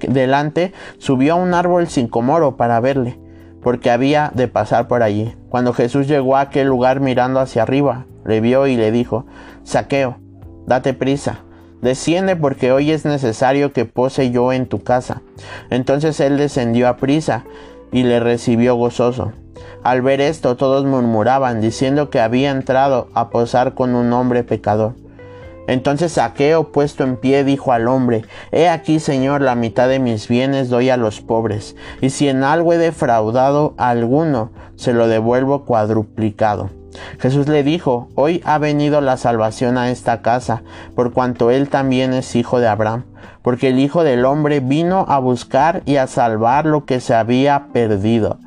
delante 0.00 0.72
subió 0.98 1.34
a 1.34 1.36
un 1.36 1.54
árbol 1.54 1.88
sin 1.88 2.08
comoro 2.08 2.56
para 2.56 2.80
verle, 2.80 3.18
porque 3.62 3.90
había 3.90 4.32
de 4.34 4.48
pasar 4.48 4.88
por 4.88 5.02
allí. 5.02 5.34
Cuando 5.48 5.72
Jesús 5.72 6.06
llegó 6.06 6.36
a 6.36 6.42
aquel 6.42 6.68
lugar 6.68 7.00
mirando 7.00 7.40
hacia 7.40 7.62
arriba, 7.62 8.06
le 8.24 8.40
vio 8.40 8.66
y 8.66 8.76
le 8.76 8.92
dijo, 8.92 9.26
Saqueo, 9.64 10.18
date 10.66 10.94
prisa, 10.94 11.40
desciende 11.82 12.36
porque 12.36 12.72
hoy 12.72 12.90
es 12.90 13.04
necesario 13.04 13.72
que 13.72 13.84
pose 13.84 14.30
yo 14.30 14.52
en 14.52 14.66
tu 14.66 14.82
casa. 14.82 15.22
Entonces 15.70 16.20
él 16.20 16.36
descendió 16.36 16.88
a 16.88 16.96
prisa 16.96 17.44
y 17.92 18.02
le 18.02 18.20
recibió 18.20 18.74
gozoso. 18.74 19.32
Al 19.82 20.02
ver 20.02 20.20
esto 20.20 20.56
todos 20.56 20.84
murmuraban, 20.84 21.60
diciendo 21.60 22.10
que 22.10 22.20
había 22.20 22.50
entrado 22.50 23.08
a 23.14 23.30
posar 23.30 23.74
con 23.74 23.94
un 23.94 24.12
hombre 24.12 24.44
pecador. 24.44 24.94
Entonces 25.68 26.12
Saqueo, 26.12 26.72
puesto 26.72 27.04
en 27.04 27.16
pie, 27.16 27.44
dijo 27.44 27.72
al 27.72 27.88
hombre, 27.88 28.24
He 28.52 28.68
aquí, 28.68 29.00
Señor, 29.00 29.42
la 29.42 29.54
mitad 29.54 29.88
de 29.88 29.98
mis 29.98 30.26
bienes 30.26 30.70
doy 30.70 30.88
a 30.88 30.96
los 30.96 31.20
pobres, 31.20 31.76
y 32.00 32.10
si 32.10 32.28
en 32.28 32.42
algo 32.42 32.72
he 32.72 32.78
defraudado 32.78 33.74
a 33.76 33.90
alguno, 33.90 34.50
se 34.76 34.94
lo 34.94 35.08
devuelvo 35.08 35.66
cuadruplicado. 35.66 36.70
Jesús 37.18 37.48
le 37.48 37.62
dijo, 37.62 38.08
Hoy 38.14 38.42
ha 38.44 38.58
venido 38.58 39.00
la 39.00 39.16
salvación 39.16 39.78
a 39.78 39.90
esta 39.90 40.22
casa, 40.22 40.62
por 40.94 41.12
cuanto 41.12 41.50
él 41.50 41.68
también 41.68 42.12
es 42.12 42.36
hijo 42.36 42.60
de 42.60 42.68
Abraham, 42.68 43.04
porque 43.42 43.68
el 43.68 43.78
Hijo 43.78 44.04
del 44.04 44.24
Hombre 44.24 44.60
vino 44.60 45.04
a 45.08 45.18
buscar 45.18 45.82
y 45.86 45.96
a 45.96 46.06
salvar 46.06 46.66
lo 46.66 46.84
que 46.84 47.00
se 47.00 47.14
había 47.14 47.68
perdido. 47.72 48.38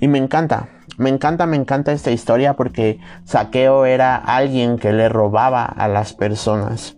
Y 0.00 0.08
me 0.08 0.18
encanta, 0.18 0.68
me 0.96 1.10
encanta, 1.10 1.46
me 1.46 1.56
encanta 1.56 1.92
esta 1.92 2.10
historia 2.10 2.54
porque 2.54 2.98
Saqueo 3.24 3.86
era 3.86 4.16
alguien 4.16 4.78
que 4.78 4.92
le 4.92 5.08
robaba 5.08 5.64
a 5.64 5.86
las 5.86 6.12
personas. 6.12 6.96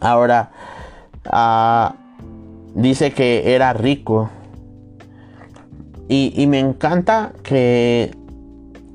Ahora, 0.00 0.50
ah, 1.30 1.94
dice 2.74 3.12
que 3.12 3.54
era 3.54 3.72
rico. 3.72 4.30
Y, 6.08 6.46
me 6.48 6.58
encanta 6.58 7.32
que, 7.44 8.10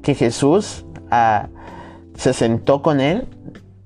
que 0.04 0.16
Jesús 0.16 0.85
se 2.16 2.34
sentó 2.34 2.82
con 2.82 3.00
él 3.00 3.28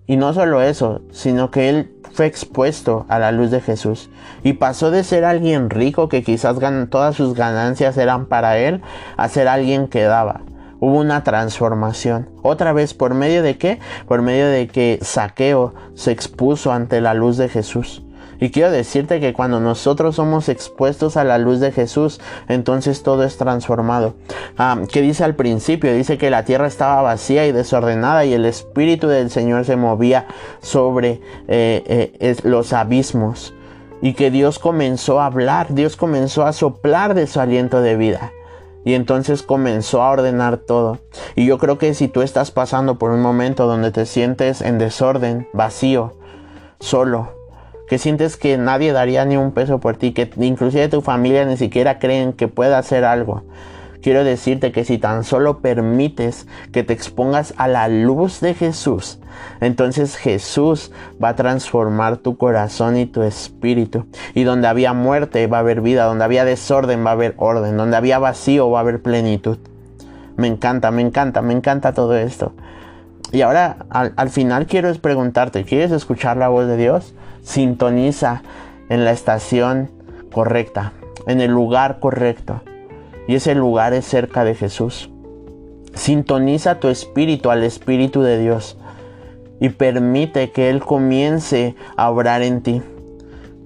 y 0.05 0.17
no 0.17 0.33
solo 0.33 0.61
eso, 0.61 1.01
sino 1.11 1.51
que 1.51 1.69
él 1.69 1.91
fue 2.11 2.25
expuesto 2.25 3.05
a 3.09 3.19
la 3.19 3.31
luz 3.31 3.51
de 3.51 3.61
Jesús 3.61 4.09
y 4.43 4.53
pasó 4.53 4.91
de 4.91 5.03
ser 5.03 5.25
alguien 5.25 5.69
rico 5.69 6.09
que 6.09 6.23
quizás 6.23 6.57
todas 6.89 7.15
sus 7.15 7.35
ganancias 7.35 7.97
eran 7.97 8.25
para 8.25 8.57
él 8.57 8.81
a 9.17 9.29
ser 9.29 9.47
alguien 9.47 9.87
que 9.87 10.03
daba. 10.03 10.41
Hubo 10.81 10.97
una 10.97 11.23
transformación. 11.23 12.29
Otra 12.41 12.71
vez, 12.71 12.93
¿por 12.93 13.13
medio 13.13 13.43
de 13.43 13.57
qué? 13.57 13.79
Por 14.07 14.21
medio 14.21 14.47
de 14.47 14.67
que 14.67 14.97
Saqueo 15.01 15.73
se 15.93 16.11
expuso 16.11 16.71
ante 16.71 17.01
la 17.01 17.13
luz 17.13 17.35
de 17.37 17.49
Jesús. 17.49 18.01
Y 18.39 18.51
quiero 18.51 18.71
decirte 18.71 19.19
que 19.19 19.33
cuando 19.33 19.59
nosotros 19.59 20.15
somos 20.15 20.47
expuestos 20.47 21.17
a 21.17 21.23
la 21.23 21.37
luz 21.37 21.59
de 21.59 21.71
Jesús, 21.71 22.21
entonces 22.47 23.03
todo 23.03 23.23
es 23.23 23.37
transformado. 23.37 24.15
Ah, 24.57 24.79
¿Qué 24.91 25.01
dice 25.01 25.23
al 25.23 25.35
principio? 25.35 25.93
Dice 25.93 26.17
que 26.17 26.29
la 26.29 26.45
tierra 26.45 26.67
estaba 26.67 27.01
vacía 27.01 27.45
y 27.45 27.51
desordenada 27.51 28.23
y 28.25 28.33
el 28.33 28.45
Espíritu 28.45 29.07
del 29.07 29.29
Señor 29.29 29.65
se 29.65 29.75
movía 29.75 30.27
sobre 30.61 31.21
eh, 31.47 32.13
eh, 32.19 32.35
los 32.43 32.71
abismos. 32.71 33.53
Y 34.01 34.13
que 34.13 34.31
Dios 34.31 34.59
comenzó 34.59 35.19
a 35.19 35.25
hablar, 35.25 35.73
Dios 35.73 35.97
comenzó 35.97 36.45
a 36.45 36.53
soplar 36.53 37.15
de 37.15 37.27
su 37.27 37.41
aliento 37.41 37.81
de 37.81 37.97
vida. 37.97 38.31
Y 38.85 38.93
entonces 38.93 39.43
comenzó 39.43 40.01
a 40.01 40.11
ordenar 40.11 40.57
todo. 40.57 40.99
Y 41.35 41.45
yo 41.45 41.57
creo 41.57 41.77
que 41.77 41.93
si 41.93 42.07
tú 42.07 42.21
estás 42.21 42.51
pasando 42.51 42.97
por 42.97 43.11
un 43.11 43.21
momento 43.21 43.67
donde 43.67 43.91
te 43.91 44.05
sientes 44.05 44.61
en 44.61 44.77
desorden, 44.77 45.49
vacío, 45.51 46.13
solo, 46.79 47.38
que 47.89 47.97
sientes 47.97 48.37
que 48.37 48.57
nadie 48.57 48.93
daría 48.93 49.25
ni 49.25 49.35
un 49.35 49.51
peso 49.51 49.79
por 49.79 49.97
ti, 49.97 50.13
que 50.13 50.29
inclusive 50.37 50.87
tu 50.89 51.01
familia 51.01 51.43
ni 51.45 51.57
siquiera 51.57 51.97
creen 51.97 52.33
que 52.33 52.47
pueda 52.47 52.77
hacer 52.77 53.03
algo. 53.03 53.43
Quiero 54.01 54.23
decirte 54.23 54.71
que 54.71 54.85
si 54.85 54.97
tan 54.97 55.25
solo 55.25 55.59
permites 55.59 56.47
que 56.71 56.83
te 56.83 56.93
expongas 56.93 57.53
a 57.57 57.67
la 57.67 57.89
luz 57.89 58.39
de 58.39 58.53
Jesús, 58.53 59.19
entonces 59.59 60.15
Jesús 60.15 60.91
va 61.21 61.29
a 61.29 61.35
transformar 61.35 62.17
tu 62.17 62.37
corazón 62.37 62.95
y 62.95 63.07
tu 63.07 63.23
espíritu. 63.23 64.05
Y 64.35 64.43
donde 64.43 64.67
había 64.67 64.93
muerte 64.93 65.47
va 65.47 65.57
a 65.57 65.61
haber 65.61 65.81
vida, 65.81 66.05
donde 66.05 66.23
había 66.23 66.45
desorden 66.45 67.05
va 67.05 67.09
a 67.09 67.13
haber 67.13 67.33
orden, 67.37 67.75
donde 67.75 67.97
había 67.97 68.19
vacío 68.19 68.69
va 68.69 68.79
a 68.79 68.81
haber 68.81 69.01
plenitud. 69.01 69.57
Me 70.37 70.47
encanta, 70.47 70.91
me 70.91 71.01
encanta, 71.01 71.41
me 71.41 71.53
encanta 71.53 71.91
todo 71.91 72.15
esto. 72.15 72.53
Y 73.31 73.41
ahora 73.41 73.85
al, 73.89 74.13
al 74.15 74.29
final 74.29 74.65
quiero 74.65 74.93
preguntarte, 74.95 75.63
¿quieres 75.63 75.91
escuchar 75.91 76.37
la 76.37 76.49
voz 76.49 76.67
de 76.67 76.77
Dios? 76.77 77.13
sintoniza 77.41 78.43
en 78.89 79.05
la 79.05 79.11
estación 79.11 79.89
correcta, 80.31 80.93
en 81.27 81.41
el 81.41 81.51
lugar 81.51 81.99
correcto. 81.99 82.61
Y 83.27 83.35
ese 83.35 83.55
lugar 83.55 83.93
es 83.93 84.05
cerca 84.05 84.43
de 84.43 84.55
Jesús. 84.55 85.09
Sintoniza 85.93 86.79
tu 86.79 86.87
espíritu 86.87 87.49
al 87.49 87.63
Espíritu 87.63 88.21
de 88.21 88.39
Dios 88.39 88.77
y 89.59 89.69
permite 89.69 90.51
que 90.51 90.69
Él 90.69 90.79
comience 90.79 91.75
a 91.97 92.09
obrar 92.09 92.41
en 92.41 92.61
ti. 92.61 92.81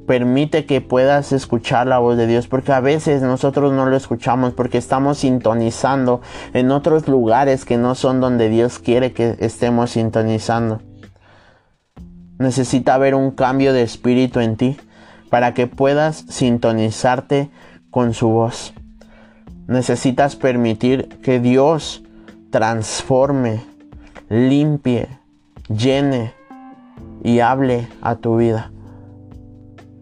Permite 0.08 0.66
que 0.66 0.82
puedas 0.82 1.32
escuchar 1.32 1.88
la 1.88 2.00
voz 2.00 2.18
de 2.18 2.28
Dios, 2.28 2.48
porque 2.48 2.74
a 2.74 2.82
veces 2.82 3.22
nosotros 3.22 3.72
no 3.72 3.86
lo 3.86 3.96
escuchamos 3.96 4.54
porque 4.54 4.78
estamos 4.78 5.20
sintonizando 5.20 6.22
en 6.54 6.72
otros 6.72 7.08
lugares 7.08 7.64
que 7.64 7.78
no 7.78 7.96
son 7.96 8.20
donde 8.20 8.50
Dios 8.50 8.80
quiere 8.80 9.14
que 9.14 9.38
estemos 9.40 9.92
sintonizando. 9.92 10.82
Necesita 12.38 12.96
haber 12.96 13.16
un 13.16 13.32
cambio 13.32 13.72
de 13.72 13.84
espíritu 13.84 14.42
en 14.42 14.58
ti 14.58 14.78
para 15.30 15.54
que 15.54 15.68
puedas 15.68 16.26
sintonizarte 16.28 17.50
con 17.90 18.14
su 18.14 18.28
voz. 18.28 18.74
Necesitas 19.68 20.36
permitir 20.36 21.08
que 21.24 21.40
Dios 21.40 22.04
transforme, 22.52 23.64
limpie, 24.28 25.08
llene 25.70 26.34
y 27.24 27.40
hable 27.40 27.88
a 28.02 28.16
tu 28.16 28.38
vida. 28.38 28.73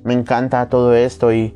Me 0.03 0.13
encanta 0.13 0.69
todo 0.69 0.93
esto 0.93 1.33
y 1.33 1.53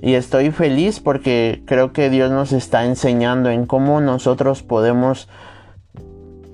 y 0.00 0.14
estoy 0.14 0.50
feliz 0.50 1.00
porque 1.00 1.62
creo 1.66 1.92
que 1.92 2.08
Dios 2.08 2.30
nos 2.30 2.52
está 2.52 2.84
enseñando 2.84 3.50
en 3.50 3.66
cómo 3.66 4.00
nosotros 4.00 4.62
podemos 4.62 5.28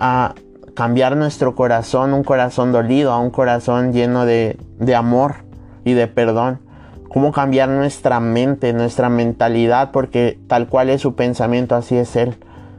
a 0.00 0.34
cambiar 0.74 1.16
nuestro 1.16 1.54
corazón, 1.54 2.14
un 2.14 2.24
corazón 2.24 2.72
dolido, 2.72 3.12
a 3.12 3.18
un 3.18 3.30
corazón 3.30 3.92
lleno 3.92 4.24
de, 4.24 4.56
de 4.78 4.94
amor 4.94 5.36
y 5.84 5.92
de 5.92 6.06
perdón. 6.06 6.60
Cómo 7.08 7.32
cambiar 7.32 7.68
nuestra 7.68 8.18
mente, 8.18 8.72
nuestra 8.72 9.08
mentalidad, 9.08 9.92
porque 9.92 10.38
tal 10.48 10.68
cual 10.68 10.90
es 10.90 11.02
su 11.02 11.14
pensamiento, 11.14 11.76
así 11.76 11.96
es 11.96 12.16
Él, 12.16 12.34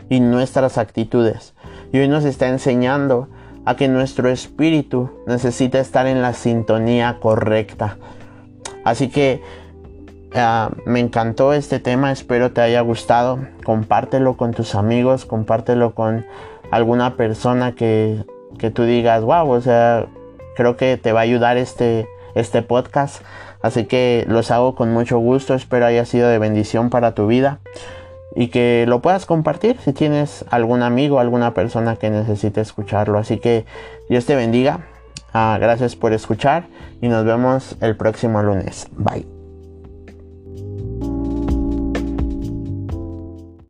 y 0.09 0.19
nuestras 0.19 0.77
actitudes. 0.77 1.53
Y 1.93 1.99
hoy 1.99 2.09
nos 2.09 2.25
está 2.25 2.49
enseñando 2.49 3.29
a 3.63 3.75
que 3.75 3.87
nuestro 3.87 4.29
espíritu 4.29 5.11
necesita 5.25 5.79
estar 5.79 6.05
en 6.07 6.21
la 6.21 6.33
sintonía 6.33 7.17
correcta. 7.21 7.97
Así 8.85 9.09
que 9.09 9.41
ah, 10.33 10.69
me 10.85 11.01
encantó 11.01 11.51
este 11.51 11.81
tema, 11.81 12.13
espero 12.13 12.53
te 12.53 12.61
haya 12.61 12.79
gustado. 12.79 13.39
Compártelo 13.65 14.37
con 14.37 14.53
tus 14.53 14.75
amigos, 14.75 15.25
compártelo 15.25 15.93
con 15.93 16.25
alguna 16.71 17.17
persona 17.17 17.73
que, 17.75 18.23
que 18.57 18.71
tú 18.71 18.83
digas, 18.83 19.23
wow, 19.23 19.49
o 19.49 19.59
sea, 19.59 20.05
creo 20.55 20.77
que 20.77 20.95
te 20.95 21.11
va 21.11 21.19
a 21.19 21.23
ayudar 21.23 21.57
este, 21.57 22.07
este 22.35 22.61
podcast. 22.61 23.21
Así 23.61 23.85
que 23.85 24.25
los 24.29 24.51
hago 24.51 24.75
con 24.75 24.93
mucho 24.93 25.17
gusto, 25.17 25.55
espero 25.55 25.87
haya 25.87 26.05
sido 26.05 26.29
de 26.29 26.39
bendición 26.39 26.89
para 26.89 27.15
tu 27.15 27.27
vida 27.27 27.59
y 28.35 28.49
que 28.49 28.85
lo 28.87 29.01
puedas 29.01 29.25
compartir 29.25 29.77
si 29.83 29.93
tienes 29.93 30.45
algún 30.51 30.83
amigo, 30.83 31.19
alguna 31.19 31.53
persona 31.53 31.95
que 31.95 32.09
necesite 32.09 32.61
escucharlo. 32.61 33.17
Así 33.17 33.37
que 33.37 33.65
Dios 34.09 34.25
te 34.25 34.35
bendiga. 34.35 34.81
Ah, 35.37 35.57
gracias 35.59 35.97
por 35.97 36.13
escuchar 36.13 36.67
y 37.01 37.09
nos 37.09 37.25
vemos 37.25 37.75
el 37.81 37.97
próximo 37.97 38.41
lunes. 38.41 38.87
Bye. 38.95 39.34